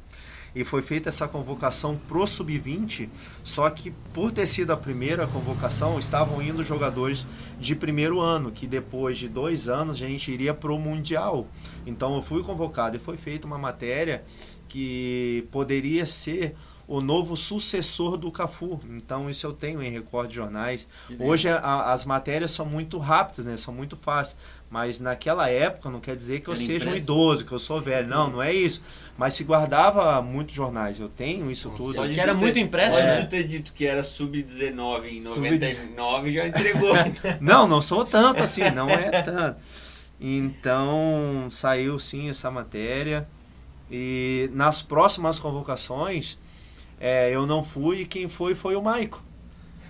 [0.55, 3.09] E foi feita essa convocação pro sub-20,
[3.42, 7.26] só que por ter sido a primeira convocação, estavam indo jogadores
[7.59, 11.46] de primeiro ano, que depois de dois anos a gente iria pro Mundial.
[11.86, 14.24] Então eu fui convocado e foi feita uma matéria
[14.68, 16.55] que poderia ser
[16.86, 18.78] o novo sucessor do Cafu.
[18.90, 20.86] Então isso eu tenho em recorde de jornais.
[21.18, 23.57] Hoje a- as matérias são muito rápidas, né?
[23.57, 24.36] São muito fáceis.
[24.74, 26.96] Mas naquela época não quer dizer que eu Era seja um impresso.
[26.98, 28.08] idoso, que eu sou velho.
[28.08, 28.82] Não, não é isso.
[29.16, 30.98] Mas se guardava muitos jornais.
[30.98, 31.94] Eu tenho isso tudo.
[31.94, 33.22] Só de que era tu muito ter- impresso, Pode né?
[33.22, 36.92] tu ter dito que era sub-19 em Sub- 99 já entregou.
[37.40, 39.60] Não, não sou tanto assim, não é tanto.
[40.20, 43.28] Então saiu sim essa matéria.
[43.88, 46.36] E nas próximas convocações
[46.98, 49.22] é, eu não fui e quem foi foi o Maico.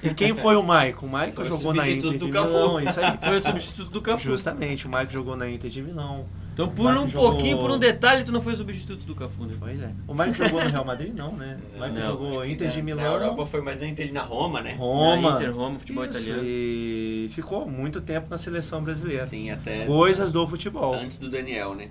[0.04, 1.06] E quem foi o Maico?
[1.06, 2.24] O Maico Foi o jogou na Inter de.
[2.26, 3.16] Milão, isso aí.
[3.20, 4.22] Foi o substituto do Cafu.
[4.24, 6.26] Justamente, o Maico jogou na Inter de Milão.
[6.52, 9.42] Então, por um jogou- pouquinho, por um detalhe, tu não foi o substituto do Cafu,
[9.44, 9.54] né?
[9.58, 9.90] Pois é.
[10.06, 11.58] O Maico jogou no Real Madrid, não, né?
[11.74, 13.04] O Maico Não, jogou Inter na- de Na Milão.
[13.14, 14.74] Europa foi mais na Inter na Roma, né?
[14.78, 15.30] Roma.
[15.30, 16.42] Na Inter, Roma, futebol Isso, italiano.
[16.44, 19.26] E ficou muito tempo na seleção brasileira.
[19.26, 20.94] Sim, até Coisas do futebol.
[20.94, 21.88] antes do Daniel, né?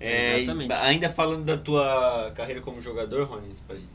[0.00, 0.72] É, Exatamente.
[0.72, 3.86] ainda falando da tua carreira como jogador, Rony, pra gente-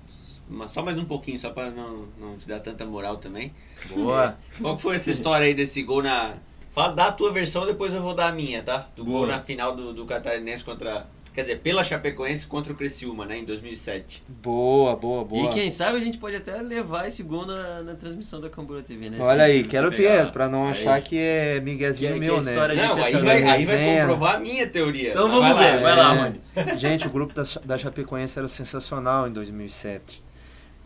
[0.74, 3.54] só mais um pouquinho, só pra não, não te dar tanta moral também.
[3.94, 4.38] Boa.
[4.62, 6.34] Qual que foi essa história aí desse gol na.
[6.72, 8.88] Fala, dá a tua versão, depois eu vou dar a minha, tá?
[8.96, 9.28] Do gol Boa.
[9.28, 11.08] na final do, do Catarinense contra.
[11.34, 13.38] Quer dizer, pela Chapecoense contra o Criciúma, né?
[13.38, 14.24] Em 2007.
[14.42, 15.46] Boa, boa, boa.
[15.46, 18.82] E quem sabe a gente pode até levar esse gol na, na transmissão da Cambura
[18.82, 19.18] TV, né?
[19.20, 20.72] Olha Se- aí, se quero ver, pra não Aí.
[20.72, 22.82] achar que é Que- miguezinho que meu, a história né?
[22.82, 25.12] de Não, aí vai, aí vai comprovar a minha teoria.
[25.12, 25.82] Então vamos vai ver, lá.
[25.82, 26.16] vai lá,
[26.56, 26.62] É.
[26.64, 26.78] Rony.
[26.80, 30.24] Gente, o grupo da, da Chapecoense era sensacional em 2007.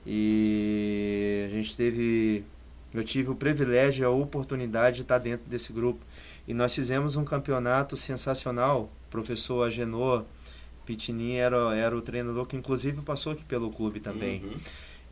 [0.05, 2.43] E a gente teve.
[2.93, 5.99] Eu tive o privilégio e a oportunidade de estar dentro desse grupo.
[6.47, 8.89] E nós fizemos um campeonato sensacional.
[9.07, 10.25] O professor Agenor
[10.85, 14.43] Pitini era, era o treinador que, inclusive, passou aqui pelo clube também.
[14.43, 14.57] Uhum.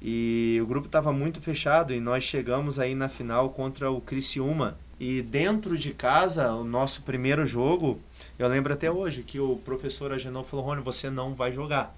[0.01, 4.77] E o grupo estava muito fechado e nós chegamos aí na final contra o Criciúma.
[4.99, 7.99] E dentro de casa, o nosso primeiro jogo,
[8.37, 11.95] eu lembro até hoje que o professor Agenor falou: Rony, você não vai jogar.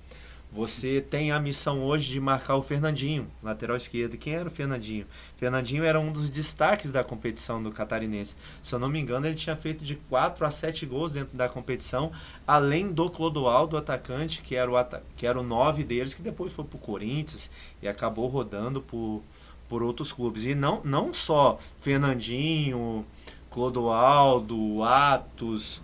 [0.53, 4.17] Você tem a missão hoje de marcar o Fernandinho, lateral esquerdo.
[4.17, 5.05] Quem era o Fernandinho?
[5.37, 8.35] Fernandinho era um dos destaques da competição do catarinense.
[8.61, 11.47] Se eu não me engano, ele tinha feito de 4 a 7 gols dentro da
[11.47, 12.11] competição,
[12.45, 14.75] além do Clodoaldo, atacante, que era o,
[15.15, 17.49] que era o 9 deles, que depois foi para o Corinthians
[17.81, 19.23] e acabou rodando por,
[19.69, 20.43] por outros clubes.
[20.43, 23.05] E não, não só Fernandinho,
[23.49, 25.81] Clodoaldo, Atos,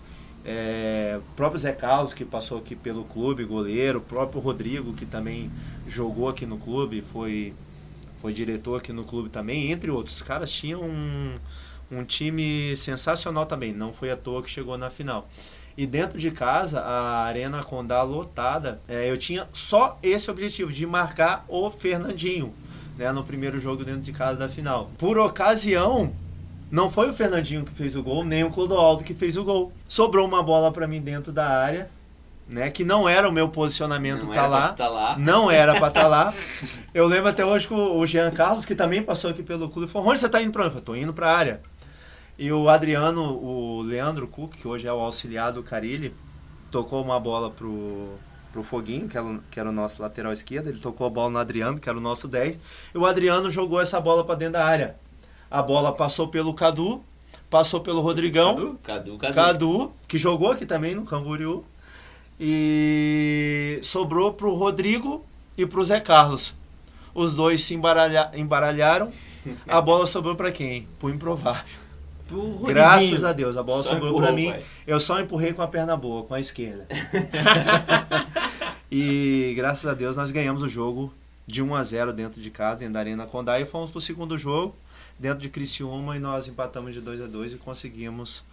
[0.49, 5.51] é, próprio Zé Carlos, que passou aqui pelo clube, goleiro, próprio Rodrigo, que também
[5.85, 7.53] jogou aqui no clube, foi,
[8.15, 10.15] foi diretor aqui no clube também, entre outros.
[10.15, 11.35] Os caras tinham um,
[11.91, 15.29] um time sensacional também, não foi à toa que chegou na final.
[15.77, 20.87] E dentro de casa, a Arena Condá lotada, é, eu tinha só esse objetivo, de
[20.87, 22.53] marcar o Fernandinho,
[22.97, 24.89] né, no primeiro jogo dentro de casa da final.
[24.97, 26.13] Por ocasião,
[26.72, 29.72] não foi o Fernandinho que fez o gol, nem o Clodoaldo que fez o gol.
[29.88, 31.89] Sobrou uma bola para mim dentro da área,
[32.47, 32.70] né?
[32.70, 34.68] Que não era o meu posicionamento Não tá era lá.
[34.74, 35.18] tá lá.
[35.18, 36.34] Não era pra estar lá.
[36.93, 40.09] Eu lembro até hoje que o Jean Carlos, que também passou aqui pelo clube, falou:
[40.09, 40.70] onde você tá indo pra onde?
[40.70, 41.61] Eu falei, tô indo pra área.
[42.39, 46.13] E o Adriano, o Leandro Cook, que hoje é o auxiliar do Carilli,
[46.70, 48.13] tocou uma bola pro,
[48.53, 50.68] pro Foguinho, que era, o- que era o nosso lateral esquerdo.
[50.68, 52.59] Ele tocou a bola no Adriano, que era o nosso 10.
[52.93, 54.95] E o Adriano jogou essa bola pra dentro da área.
[55.49, 57.01] A bola passou pelo Cadu,
[57.49, 58.55] passou pelo Rodrigão.
[58.55, 59.33] Cadu, Cadu, Cadu.
[59.33, 61.63] Cadu, que jogou aqui também no Camboriú.
[62.39, 65.25] E sobrou pro Rodrigo
[65.57, 66.53] e pro Zé Carlos.
[67.13, 69.11] Os dois se embaralha- embaralharam.
[69.67, 70.87] A bola sobrou para quem?
[70.99, 71.63] Pro improvável.
[72.27, 72.59] Pro.
[72.67, 74.51] Graças a Deus, a bola Só sobrou para mim.
[74.51, 74.63] pai.
[74.85, 76.85] Eu só empurrei com a perna boa, com a esquerda.
[78.91, 81.11] e graças a Deus nós ganhamos o jogo
[81.47, 84.37] de 1 a 0 dentro de casa, dentro da Arena Condá, e fomos pro segundo
[84.37, 84.75] jogo
[85.20, 88.43] dentro de Criciúma e nós empatamos de 2 a 2 e conseguimos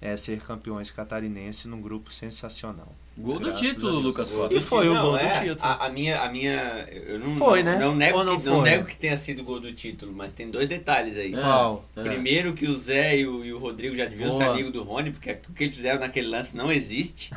[0.00, 2.92] eh, ser campeões catarinenses num grupo sensacional.
[3.16, 3.98] Gol do Graças título.
[4.00, 4.54] Lucas Gol Costa.
[4.54, 5.58] E foi o Não, gol do é, título.
[5.60, 7.78] A, a minha, a minha, eu não, Foi, não, né?
[7.78, 8.70] não nego Ou não que, não foi?
[8.70, 11.34] nego que tenha sido o gol do título, mas tem dois detalhes aí.
[11.34, 11.38] É.
[11.40, 11.84] Qual?
[11.94, 12.02] É.
[12.02, 14.52] Primeiro que o Zé e o, e o Rodrigo já deviam ser Boa.
[14.54, 17.30] amigos do Rony, porque o que eles fizeram naquele lance não existe.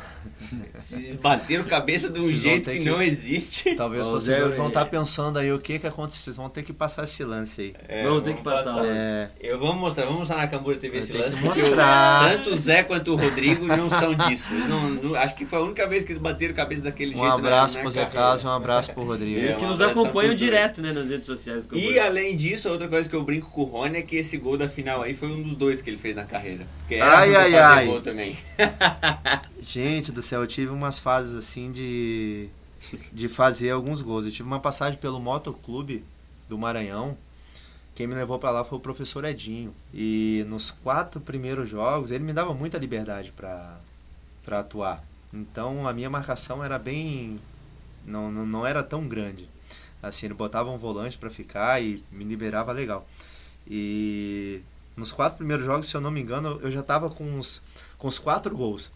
[0.78, 3.74] Se bateram cabeça de um Vocês jeito que, que- não existe.
[3.74, 6.22] Talvez os o torcedores vão é- estar pensando aí o que que aconteceu.
[6.22, 7.74] Vocês vão ter que passar esse lance aí.
[7.88, 8.84] É, Vamos ter que passar.
[8.84, 12.24] É, Eu vou mostrar, vamos mostrar na Cambura TV Vai esse lance, mostrar.
[12.26, 14.52] o- tanto o Zé quanto o Rodrigo não são disso.
[14.68, 17.28] Não- não- acho que foi a única vez que eles bateram cabeça daquele um jeito.
[17.28, 19.38] na- abraço na pro Zé e um abraço pro Rodrigo.
[19.38, 21.66] Eles É, que um nos acompanham direto, né, nas redes sociais.
[21.72, 24.56] E além disso, outra coisa que eu brinco com o Rony é que esse gol
[24.56, 26.66] da final aí foi um dos dois que ele fez na carreira.
[26.80, 27.86] Porque Ai, ai, ai.
[27.86, 28.36] gol também.
[29.60, 32.48] Gente do céu, eu tive umas fases assim de,
[33.12, 34.24] de fazer alguns gols.
[34.26, 36.04] Eu tive uma passagem pelo Motoclube
[36.48, 37.16] do Maranhão.
[37.94, 39.74] Quem me levou pra lá foi o professor Edinho.
[39.92, 43.78] E nos quatro primeiros jogos, ele me dava muita liberdade pra
[44.50, 45.02] atuar.
[45.36, 47.38] Então a minha marcação era bem.
[48.04, 49.48] Não, não, não era tão grande.
[50.02, 53.06] Assim, ele botava um volante pra ficar e me liberava legal.
[53.68, 54.60] E
[54.96, 57.60] nos quatro primeiros jogos, se eu não me engano, eu já tava com os,
[57.98, 58.92] com os quatro gols.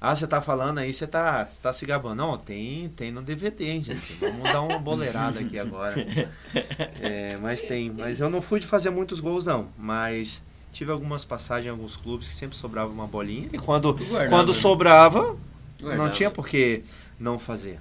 [0.00, 2.16] Ah, você tá falando aí, você tá, você tá se gabando.
[2.16, 4.14] Não, tem, tem no DVD, hein, gente.
[4.14, 5.94] Vamos dar uma boleirada aqui agora.
[7.00, 7.90] É, mas tem.
[7.90, 9.68] Mas eu não fui de fazer muitos gols, não.
[9.78, 13.48] Mas tive algumas passagens em alguns clubes que sempre sobrava uma bolinha.
[13.52, 14.58] E quando, guardava, quando né?
[15.82, 16.82] Sobrava, não tinha por que
[17.18, 17.78] não fazer.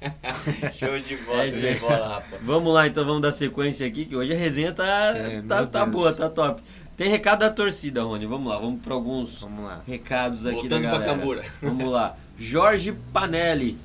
[0.78, 2.42] Show de bola, É de bola, rapaz.
[2.42, 4.84] Vamos lá, então vamos dar sequência aqui, que hoje a resenha tá,
[5.14, 6.62] É, tá, tá boa, tá top.
[6.96, 8.26] Tem recado da torcida, Rony.
[8.26, 9.82] Vamos lá, vamos para alguns Vamos lá.
[9.86, 11.14] recados aqui Voltando da pra galera.
[11.18, 11.44] Cambura.
[11.62, 12.16] Vamos lá.
[12.38, 13.76] Jorge Panelli.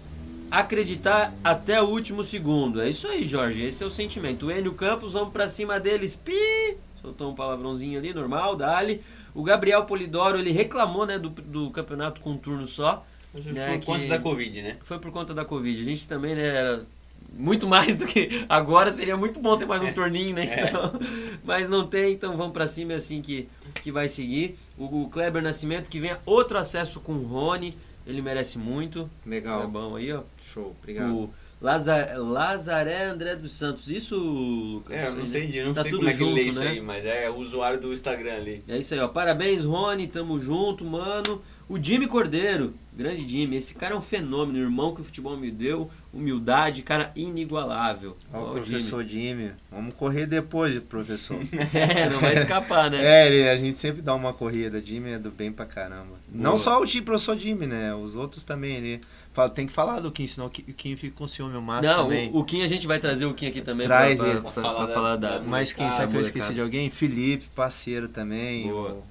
[0.52, 2.82] Acreditar até o último segundo.
[2.82, 3.64] É isso aí, Jorge.
[3.64, 4.46] Esse é o sentimento.
[4.46, 6.16] O Enio Campos, vamos pra cima deles.
[6.16, 6.78] Pi!
[7.02, 9.02] Soltou um palavrãozinho ali, normal, dali.
[9.34, 13.06] O Gabriel Polidoro, ele reclamou, né, do, do campeonato com um turno só.
[13.44, 14.78] Por né, conta que da Covid, né?
[14.84, 15.82] Foi por conta da Covid.
[15.82, 16.86] A gente também, né, era
[17.34, 18.92] muito mais do que agora.
[18.92, 20.46] Seria muito bom ter mais um torninho, né?
[20.46, 20.68] É.
[20.70, 20.94] Então,
[21.44, 23.48] mas não tem, então vamos pra cima é assim que,
[23.84, 24.58] que vai seguir.
[24.78, 27.74] O, o Kleber Nascimento, que venha outro acesso com o Rony.
[28.08, 29.10] Ele merece muito.
[29.26, 29.64] Legal.
[29.64, 30.22] É bom aí, ó.
[30.42, 30.76] Show.
[30.80, 31.12] Obrigado.
[31.12, 33.90] O Laza- Lazaré André dos Santos.
[33.90, 34.96] Isso, Lucas?
[34.96, 36.70] É, eu não sei, não Tá sei tudo como é que ele lê isso né?
[36.70, 38.64] aí, mas é o usuário do Instagram ali.
[38.68, 39.08] É isso aí, ó.
[39.08, 40.08] Parabéns, Rony.
[40.08, 41.42] Tamo junto, mano.
[41.68, 45.50] O Jimmy Cordeiro, grande Jimmy, esse cara é um fenômeno, irmão que o futebol me
[45.50, 48.16] deu, humildade, cara inigualável.
[48.32, 49.52] Ó, Ó, o professor Jimmy.
[49.72, 51.40] Vamos correr depois, professor.
[51.74, 53.00] É, não vai escapar, né?
[53.04, 54.80] É, ele- a gente sempre dá uma corrida.
[54.80, 56.14] Jimmy é do bem pra caramba.
[56.32, 56.58] Não Boa.
[56.64, 57.96] só o Jimmy, professor Jimmy, né?
[57.96, 58.76] Os outros também.
[58.78, 59.02] Ele
[59.34, 61.58] fala, tem que falar do Kim, senão o Kim- fica com ciúme.
[61.58, 62.30] O Márcio Não, também.
[62.30, 64.42] o, o Kim a gente vai trazer o Kim aqui também Traz pra, ele.
[64.42, 65.38] pra- Pra pra- falar pra falar da- da.
[65.40, 66.90] da- Mas quem Ah, sabe que eu esqueci de alguém?
[66.92, 68.68] Felipe, parceiro também.
[68.68, 68.92] Boa.
[68.92, 69.04] O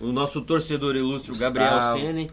[0.00, 2.30] O nosso torcedor ilustre, o Gabriel Sene.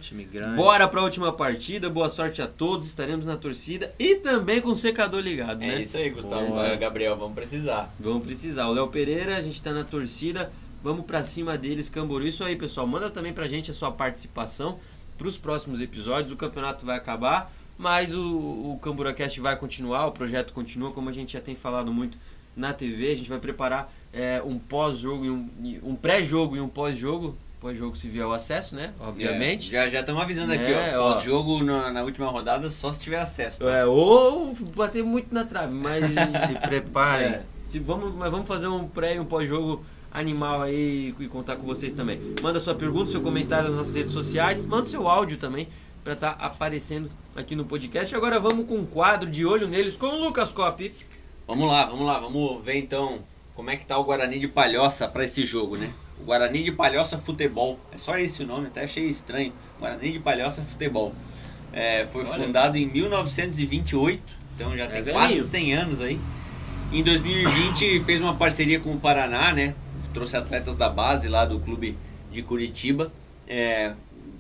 [0.56, 4.76] Bora pra última partida, boa sorte a todos, estaremos na torcida e também com o
[4.76, 5.76] secador ligado, né?
[5.76, 6.48] É isso aí, Gustavo.
[6.48, 6.76] Boa.
[6.76, 7.94] Gabriel, vamos precisar.
[7.98, 8.68] Vamos precisar.
[8.68, 10.52] O Léo Pereira, a gente tá na torcida.
[10.84, 12.28] Vamos pra cima deles, Camboriú.
[12.28, 12.86] Isso aí, pessoal.
[12.86, 14.78] Manda também pra gente a sua participação
[15.18, 16.34] pros próximos episódios.
[16.34, 21.14] O campeonato vai acabar, mas o, o CamburaCast vai continuar, o projeto continua, como a
[21.14, 22.18] gente já tem falado muito
[22.58, 23.12] na TV.
[23.12, 25.50] A gente vai preparar é, um pós-jogo e um,
[25.84, 27.38] um pré-jogo e um pós-jogo.
[27.64, 28.94] Pós-jogo se vier o acesso, né?
[29.00, 29.74] Obviamente.
[29.74, 31.12] É, já já estamos avisando aqui, É, ó.
[31.12, 31.14] ó.
[31.14, 33.60] Pós-jogo na, na última rodada só se tiver acesso.
[33.64, 33.78] Tá?
[33.78, 36.12] É, ou bater muito na trave, mas.
[36.44, 37.28] Se preparem.
[37.28, 41.56] É, se vamos, mas vamos fazer um pré e um pós-jogo animal aí e contar
[41.56, 42.20] com vocês também.
[42.42, 45.70] Manda sua pergunta, seu comentário nas nossas redes sociais, manda seu áudio também
[46.04, 48.14] para estar aparecendo aqui no podcast.
[48.14, 50.94] Agora vamos com um quadro de olho neles com o Lucas Cop.
[51.48, 53.20] Vamos lá, vamos lá, vamos ver então
[53.56, 55.90] como é que tá o Guarani de Palhoça para esse jogo, né?
[56.22, 57.80] O Guarani de Palhoça Futebol.
[57.92, 59.52] É só esse o nome, até achei estranho.
[59.80, 61.14] Guarani de Palhoça Futebol.
[61.72, 62.46] É, foi Olha.
[62.46, 64.22] fundado em 1928,
[64.56, 65.28] então já É tem velhinho.
[65.28, 66.20] quase 100 anos aí.
[66.92, 69.74] Em 2020 fez uma parceria com o Paraná, né?
[70.14, 71.98] Trouxe atletas da base lá do clube
[72.32, 73.12] de Curitiba.
[73.48, 73.94] É,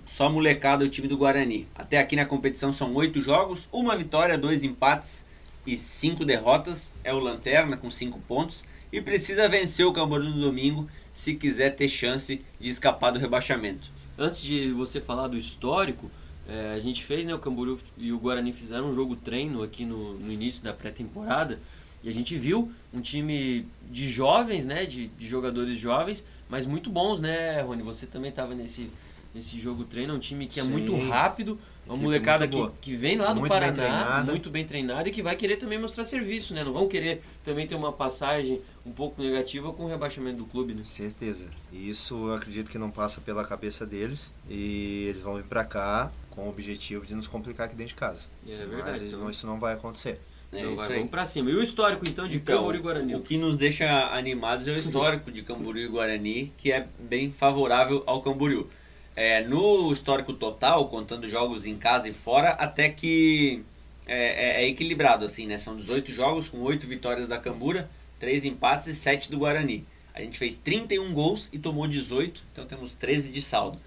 [0.05, 1.67] só molecada o time do Guarani.
[1.76, 5.26] Até aqui na competição são oito jogos, uma vitória, dois empates
[5.65, 6.93] e cinco derrotas.
[7.03, 10.88] É o Lanterna com cinco pontos e precisa vencer o Camboriú no domingo
[11.24, 13.89] se quiser ter chance de escapar do rebaixamento.
[14.17, 16.11] Antes de você falar do histórico,
[16.45, 17.34] é, a gente fez, né?
[17.34, 21.59] O Camboriú e o Guarani fizeram um jogo treino aqui no, no início da pré-temporada.
[22.03, 24.86] E a gente viu um time de jovens, né?
[24.86, 27.84] De, de jogadores jovens, mas muito bons, né, Rony?
[27.84, 28.89] Você também estava nesse,
[29.34, 30.11] nesse jogo treino.
[30.11, 30.71] É um time que é Sim.
[30.71, 31.57] muito rápido.
[31.86, 34.31] Uma molecada que, que vem lá do Muito bem Paraná, treinada.
[34.31, 36.63] muito bem treinada e que vai querer também mostrar serviço, né?
[36.63, 40.73] Não vão querer também ter uma passagem um pouco negativa com o rebaixamento do clube,
[40.73, 40.81] né?
[40.86, 41.47] Certeza.
[41.71, 44.31] E Isso eu acredito que não passa pela cabeça deles.
[44.49, 47.99] E eles vão vir pra cá com o objetivo de nos complicar aqui dentro de
[47.99, 48.27] casa.
[48.47, 48.84] É verdade.
[48.91, 50.19] Mas então- não- isso não vai acontecer.
[50.53, 50.95] É Então isso vai, aí.
[50.97, 51.49] vamos pra cima.
[51.49, 53.15] E o histórico, então, de Então, Camboriú e Guarani?
[53.15, 57.31] O que nos deixa animados é o histórico de Camboriú e Guarani, que é bem
[57.31, 58.67] favorável ao Camboriú.
[59.16, 63.64] É, no histórico total, contando jogos em casa e fora, até que
[64.07, 65.57] é, é- é equilibrado, assim, né?
[65.57, 67.89] São 18 jogos com 8 vitórias da Cambura,
[68.20, 69.86] 3 empates e 7 do Guarani.
[70.16, 73.80] A gente fez 31 gols e tomou 18, então temos 13 de saldo.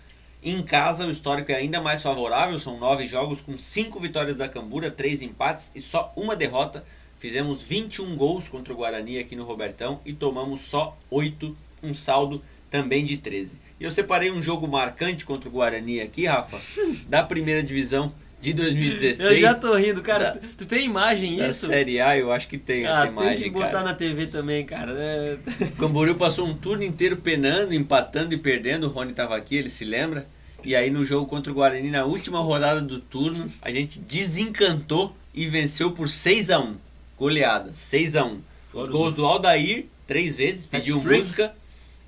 [0.42, 4.48] Em casa, o histórico é ainda mais favorável, são 9 jogos com 5 vitórias da
[4.48, 6.84] Cambura, 3 empates e só uma derrota.
[7.18, 12.42] Fizemos 21 gols contra o Guarani aqui no Robertão e tomamos só 8, um saldo
[12.70, 13.60] também de 13.
[13.78, 16.58] E eu separei um jogo marcante contra o Guarani aqui, Rafa,
[17.08, 19.20] da primeira divisão de 2016.
[19.32, 20.30] Eu já tô rindo, cara.
[20.32, 21.66] Da- Tu, tem imagem Da isso?
[21.66, 23.84] Série A, eu acho que tem ah, essa imagem, tem que botar cara.
[23.84, 24.92] na TV também, cara.
[24.92, 25.36] É...
[25.60, 28.86] O Camboriú passou um turno inteiro penando, empatando e perdendo.
[28.86, 30.26] O Rony tava aqui, ele se lembra.
[30.64, 35.14] E aí no jogo contra o Guarani, na última rodada do turno, a gente desencantou
[35.34, 36.76] e venceu por 6 a 1
[37.18, 38.40] Goleada, 6 a 1
[38.72, 41.54] Os gols do Aldair, três vezes, pediu música.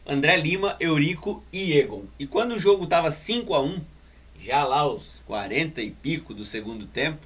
[0.08, 2.04] André Lima, Eurico e Egon.
[2.18, 3.80] E quando o jogo tava 5 a 1
[4.42, 7.18] já lá aos 40 e pico do segundo tempo,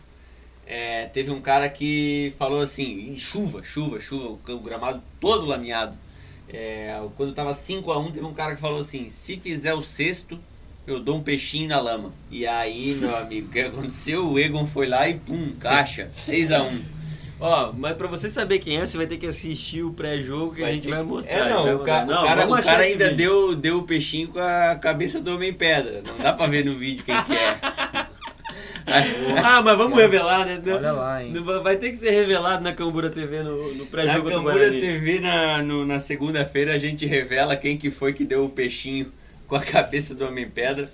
[0.67, 5.97] é, teve um cara que falou assim, "Ih, chuva, chuva, chuva, o gramado todo lameado.
[6.49, 9.83] É, quando tava 5 a 1 teve um cara que falou assim, se fizer o
[9.83, 10.39] sexto,
[10.85, 12.13] eu dou um peixinho na lama.
[12.31, 14.29] E aí, meu amigo, o que aconteceu?
[14.29, 16.83] O Egon foi lá e pum, caixa, 6 a 1
[17.45, 20.63] Ó, mas pra você saber quem é, você vai ter que assistir o pré-jogo que
[20.63, 21.49] a gente vai mostrar.
[21.49, 22.21] É, não, vai o, ca- mostrar.
[22.23, 23.17] o cara, o cara ainda vídeo.
[23.17, 26.03] deu, deu o peixinho com a cabeça do Homem-Pedra.
[26.07, 27.59] Não dá pra ver no vídeo quem que é.
[29.45, 30.61] Ah, mas vamos revelar, né?
[30.67, 31.31] Olha lá, hein?
[31.33, 34.55] Não- Vai ter que ser revelado na Cambura TV no, no Na pré-jogo do Cambura
[34.59, 34.81] Guarani.
[34.81, 39.11] TV, na, no- na segunda-feira, a gente revela quem que foi que deu o peixinho
[39.47, 40.91] com a cabeça do Homem-Pedra.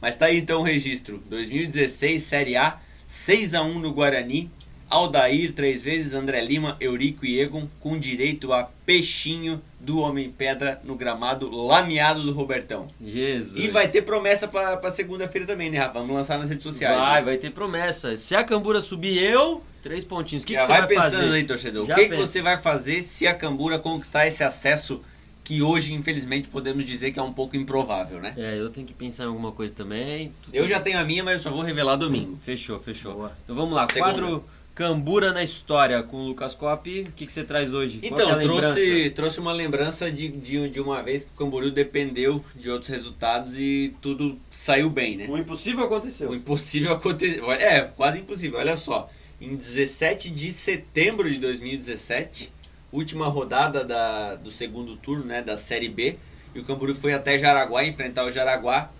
[0.00, 1.22] Mas tá aí então o registro.
[1.28, 4.50] 2016, Série A, 6 a 1 no Guarani.
[4.90, 10.94] Aldair, três vezes, André Lima, Eurico e Egon, com direito a peixinho do Homem-Pedra no
[10.96, 12.88] gramado lameado do Robertão.
[13.00, 13.64] Jesus.
[13.64, 15.94] E vai ter promessa pra, pra segunda-feira também, né, Rafa?
[16.00, 16.98] Vamos lançar nas redes sociais.
[16.98, 17.24] Vai, né?
[17.24, 18.16] vai ter promessa.
[18.16, 20.42] Se a Cambura subir eu, três pontinhos.
[20.42, 21.34] O que, que você vai vai pensando fazer?
[21.34, 21.86] aí, torcedor.
[21.86, 25.00] Já o que, que você vai fazer se a Cambura conquistar esse acesso
[25.44, 28.34] que hoje, infelizmente, podemos dizer que é um pouco improvável, né?
[28.36, 30.32] É, eu tenho que pensar em alguma coisa também.
[30.42, 32.36] Tu Eu tem- já tenho a minha, mas eu só vou revelar domingo.
[32.40, 33.14] Fechou, fechou.
[33.14, 33.32] Boa.
[33.44, 34.12] Então vamos lá, Segunda.
[34.12, 34.44] quadro
[34.74, 37.00] Cambura na História com o Lucas Coppi.
[37.00, 38.00] O que, que você traz hoje?
[38.02, 42.44] Então, é trouxe, trouxe uma lembrança de, de, de uma vez que o Camboriú dependeu
[42.54, 45.26] de outros resultados e tudo saiu bem, né?
[45.28, 46.30] O impossível aconteceu.
[46.30, 47.50] O impossível aconteceu.
[47.52, 48.58] É, quase impossível.
[48.58, 49.10] Olha só.
[49.40, 52.52] Em 17 de setembro de 2017,
[52.92, 56.16] última rodada da, do segundo turno né, da Série B,
[56.54, 58.90] e o Camboriú foi até Jaraguá enfrentar o Jaraguá,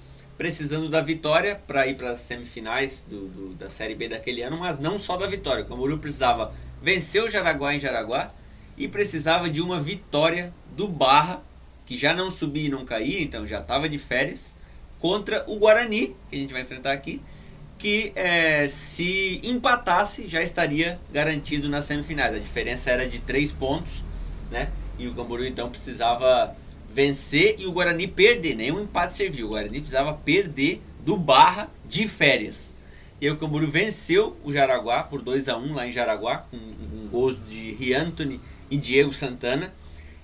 [0.40, 4.56] precisando da vitória para ir para as semifinais do, do- da Série B daquele ano,
[4.56, 5.62] mas não só da vitória.
[5.62, 8.32] O Camboriú precisava vencer o Jaraguá em Jaraguá
[8.74, 11.42] e precisava de uma vitória do Barra,
[11.84, 14.54] que já não subia e não caía, então já estava de férias,
[14.98, 17.20] contra o Guarani, que a gente vai enfrentar aqui,
[17.76, 22.34] que é, se empatasse já estaria garantido nas semifinais.
[22.34, 24.02] A diferença era de três pontos,
[24.50, 24.70] né?
[24.98, 26.56] E o Camboriú então precisava
[26.92, 28.54] vencer e o Guarani perder.
[28.54, 29.46] Nenhum empate serviu.
[29.46, 32.74] O Guarani precisava perder do Barra de férias.
[33.20, 36.56] E aí o Camboriú venceu o Jaraguá por 2 a 1 lá em Jaraguá, com
[36.56, 39.72] um gols de Riantoni e Diego Santana.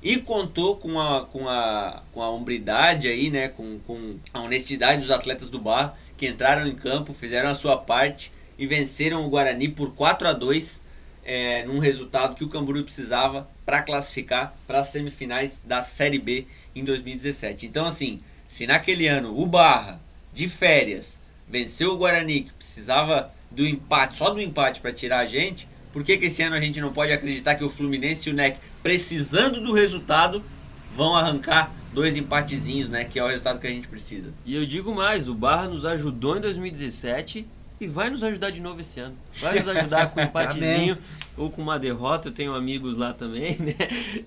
[0.03, 3.49] E contou com a, com a, com a hombridade aí, né?
[3.49, 7.77] Com, com a honestidade dos atletas do Barra, que entraram em campo, fizeram a sua
[7.77, 10.81] parte e venceram o Guarani por 4 a 2
[11.27, 16.47] é, num resultado que o Camboriú precisava para classificar para as semifinais da Série B
[16.75, 17.67] em 2017.
[17.67, 20.01] Então, assim, se naquele ano o Barra,
[20.33, 21.19] de férias,
[21.49, 26.05] venceu o Guarani, que precisava do empate, só do empate para tirar a gente, por
[26.05, 28.59] que, que esse ano a gente não pode acreditar que o Fluminense e o NEC,
[28.83, 30.45] precisando do resultado,
[30.93, 33.05] vão arrancar dois empatezinhos, né?
[33.05, 34.33] Que é o resultado que a gente precisa.
[34.45, 37.47] E eu digo mais, o Barra nos ajudou em 2017
[37.81, 39.17] e vai nos ajudar de novo esse ano.
[39.41, 40.97] Vai nos ajudar com um empatezinho
[41.37, 42.29] ou com uma derrota.
[42.29, 43.75] Eu tenho amigos lá também, né?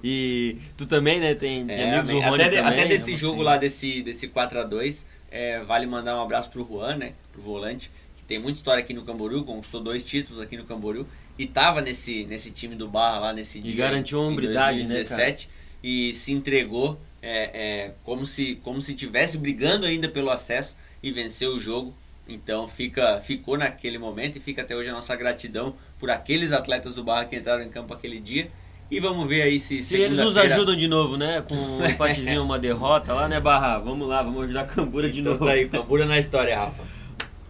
[0.03, 1.33] E tu também, né?
[1.35, 2.19] Tem, tem É, amigos do.
[2.19, 2.71] Rony até, de- também.
[2.73, 3.17] até desse né?
[3.17, 7.13] jogo lá, desse, desse 4x2, é, vale mandar um abraço pro Juan, né?
[7.31, 11.07] Pro volante, que tem muita história aqui no Camboriú, conquistou dois títulos aqui no Camboriú
[11.37, 13.75] e tava nesse, nesse time do Barra lá nesse dia.
[13.75, 15.49] garantiu a hombridade, né, 2017,
[15.83, 21.11] E se entregou é, é, como se como se tivesse brigando ainda pelo acesso e
[21.11, 21.93] venceu o jogo.
[22.33, 26.93] Então fica, ficou naquele momento e fica até hoje a nossa gratidão por aqueles atletas
[26.95, 28.49] do Barra que entraram em campo aquele dia.
[28.91, 31.41] E vamos ver aí se Se eles nos ajudam de novo, né?
[31.47, 33.77] Com um empatezinho, uma derrota lá, né, Barra?
[33.77, 35.45] Vamos lá, vamos ajudar a Cambura de Então novo.
[35.45, 36.83] tá aí, Cambura na história, Rafa.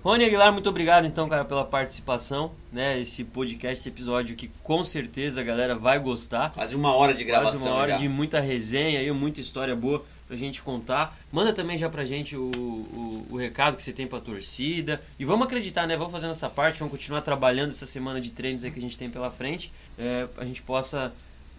[0.04, 3.00] Rony Aguilar, muito obrigado então, cara, pela participação, né?
[3.00, 6.52] Esse podcast, esse episódio que com certeza a galera vai gostar.
[6.54, 7.98] Quase uma hora de gravação Quase uma hora já.
[7.98, 11.18] de muita resenha e muita história boa pra gente contar.
[11.32, 15.02] Manda também já pra gente o, o, o recado que você tem pra torcida.
[15.18, 15.98] E vamos acreditar, né?
[15.98, 18.98] Vamos fazer nossa parte, vamos continuar trabalhando essa semana de treinos aí que a gente
[18.98, 19.74] tem pela frente.
[19.98, 21.12] É, a gente possa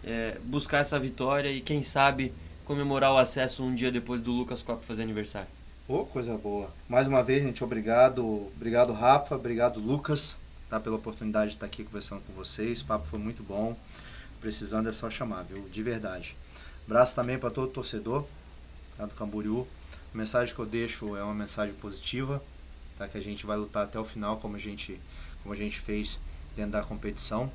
[0.04, 2.32] é, buscar essa vitória e quem sabe
[2.64, 5.48] comemorar o acesso um dia depois do Lucas Copa fazer aniversário.
[5.88, 6.70] Ô, coisa boa.
[6.88, 8.24] Mais uma vez, gente, obrigado.
[8.54, 9.34] Obrigado, Rafa.
[9.34, 10.36] Obrigado, Lucas,
[10.68, 12.82] tá, pela oportunidade de estar aqui conversando com vocês.
[12.82, 13.76] O papo foi muito bom.
[14.40, 15.68] Precisando é só chamar, viu?
[15.68, 16.36] De verdade.
[16.86, 18.24] Abraço também para todo torcedor
[19.00, 19.66] tá, do Camboriú.
[20.14, 22.42] A mensagem que eu deixo é uma mensagem positiva,
[22.98, 23.08] tá?
[23.08, 24.98] Que a gente vai lutar até o final, como a gente,
[25.42, 26.18] como a gente fez
[26.56, 27.50] dentro da competição,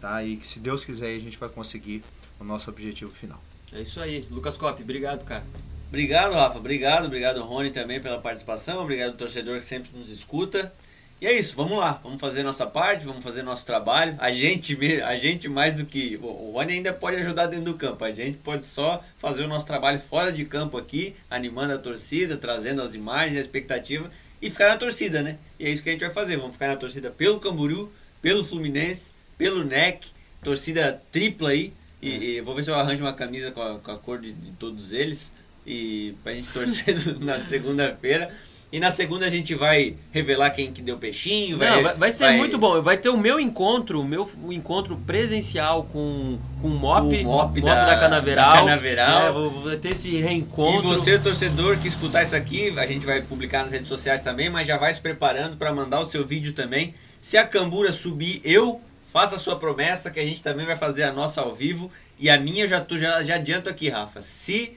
[0.00, 0.22] tá?
[0.22, 2.02] E que se Deus quiser, a gente vai conseguir
[2.38, 3.40] o nosso objetivo final.
[3.72, 4.24] É isso aí.
[4.30, 5.44] Lucas Cop, obrigado, cara.
[5.88, 6.58] Obrigado, Rafa.
[6.58, 7.06] Obrigado.
[7.06, 8.82] Obrigado, Rony, também pela participação.
[8.82, 10.72] Obrigado, torcedor que sempre nos escuta.
[11.18, 11.98] E é isso, vamos lá.
[12.02, 14.16] Vamos fazer nossa parte, vamos fazer nosso trabalho.
[14.18, 16.18] A gente, a gente mais do que.
[16.22, 18.04] O Rony ainda pode ajudar dentro do campo.
[18.04, 22.36] A gente pode só fazer o nosso trabalho fora de campo aqui, animando a torcida,
[22.36, 24.10] trazendo as imagens, a expectativa
[24.40, 25.38] e ficar na torcida, né?
[25.58, 26.36] E é isso que a gente vai fazer.
[26.36, 27.90] Vamos ficar na torcida pelo Camboriú,
[28.20, 30.08] pelo Fluminense, pelo NEC,
[30.42, 31.72] torcida tripla aí.
[32.02, 34.32] E, e vou ver se eu arranjo uma camisa com a, com a cor de,
[34.32, 35.32] de todos eles.
[35.66, 38.30] E pra gente torcer na segunda-feira.
[38.72, 41.56] E na segunda a gente vai revelar quem que deu peixinho.
[41.56, 42.82] Não, vai, vai ser muito bom.
[42.82, 47.24] Vai ter o meu encontro, o meu o encontro presencial com, com o MOP, O
[47.24, 48.50] MOP da- Canaveral.
[48.50, 49.22] da Canaveral.
[49.28, 50.82] É, vou, vou ter esse E reencontro.
[50.82, 54.66] você, torcedor, que escutar isso aqui, a gente vai publicar nas redes sociais também, mas
[54.66, 56.92] já vai se preparando para mandar o seu vídeo também.
[57.20, 58.80] Se a Cambura subir, eu
[59.12, 61.90] faça a sua promessa, que a gente também vai fazer a nossa ao vivo.
[62.18, 64.20] E a minha já, já, já adianto aqui, Rafa.
[64.22, 64.76] Se,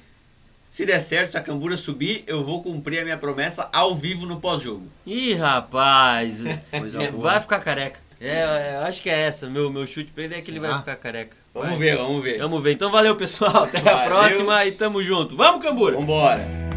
[0.70, 4.26] se der certo, se a Cambura subir, eu vou cumprir a minha promessa ao vivo
[4.26, 4.88] no pós-jogo.
[5.06, 6.42] Ih, rapaz.
[7.16, 8.00] Vai ficar careca.
[8.22, 9.48] É, é, acho que é essa.
[9.50, 11.38] Meu, meu chute pra ele é que ele vai ficar careca.
[11.54, 11.78] Vamos Vai.
[11.80, 12.38] ver, vamos ver.
[12.38, 12.74] Vamos ver.
[12.74, 13.64] Então valeu, pessoal.
[13.64, 14.10] Até a Valeu.
[14.10, 15.38] próxima e tamo junto.
[15.38, 15.96] Vamos, Cambura!
[15.96, 16.69] Vambora.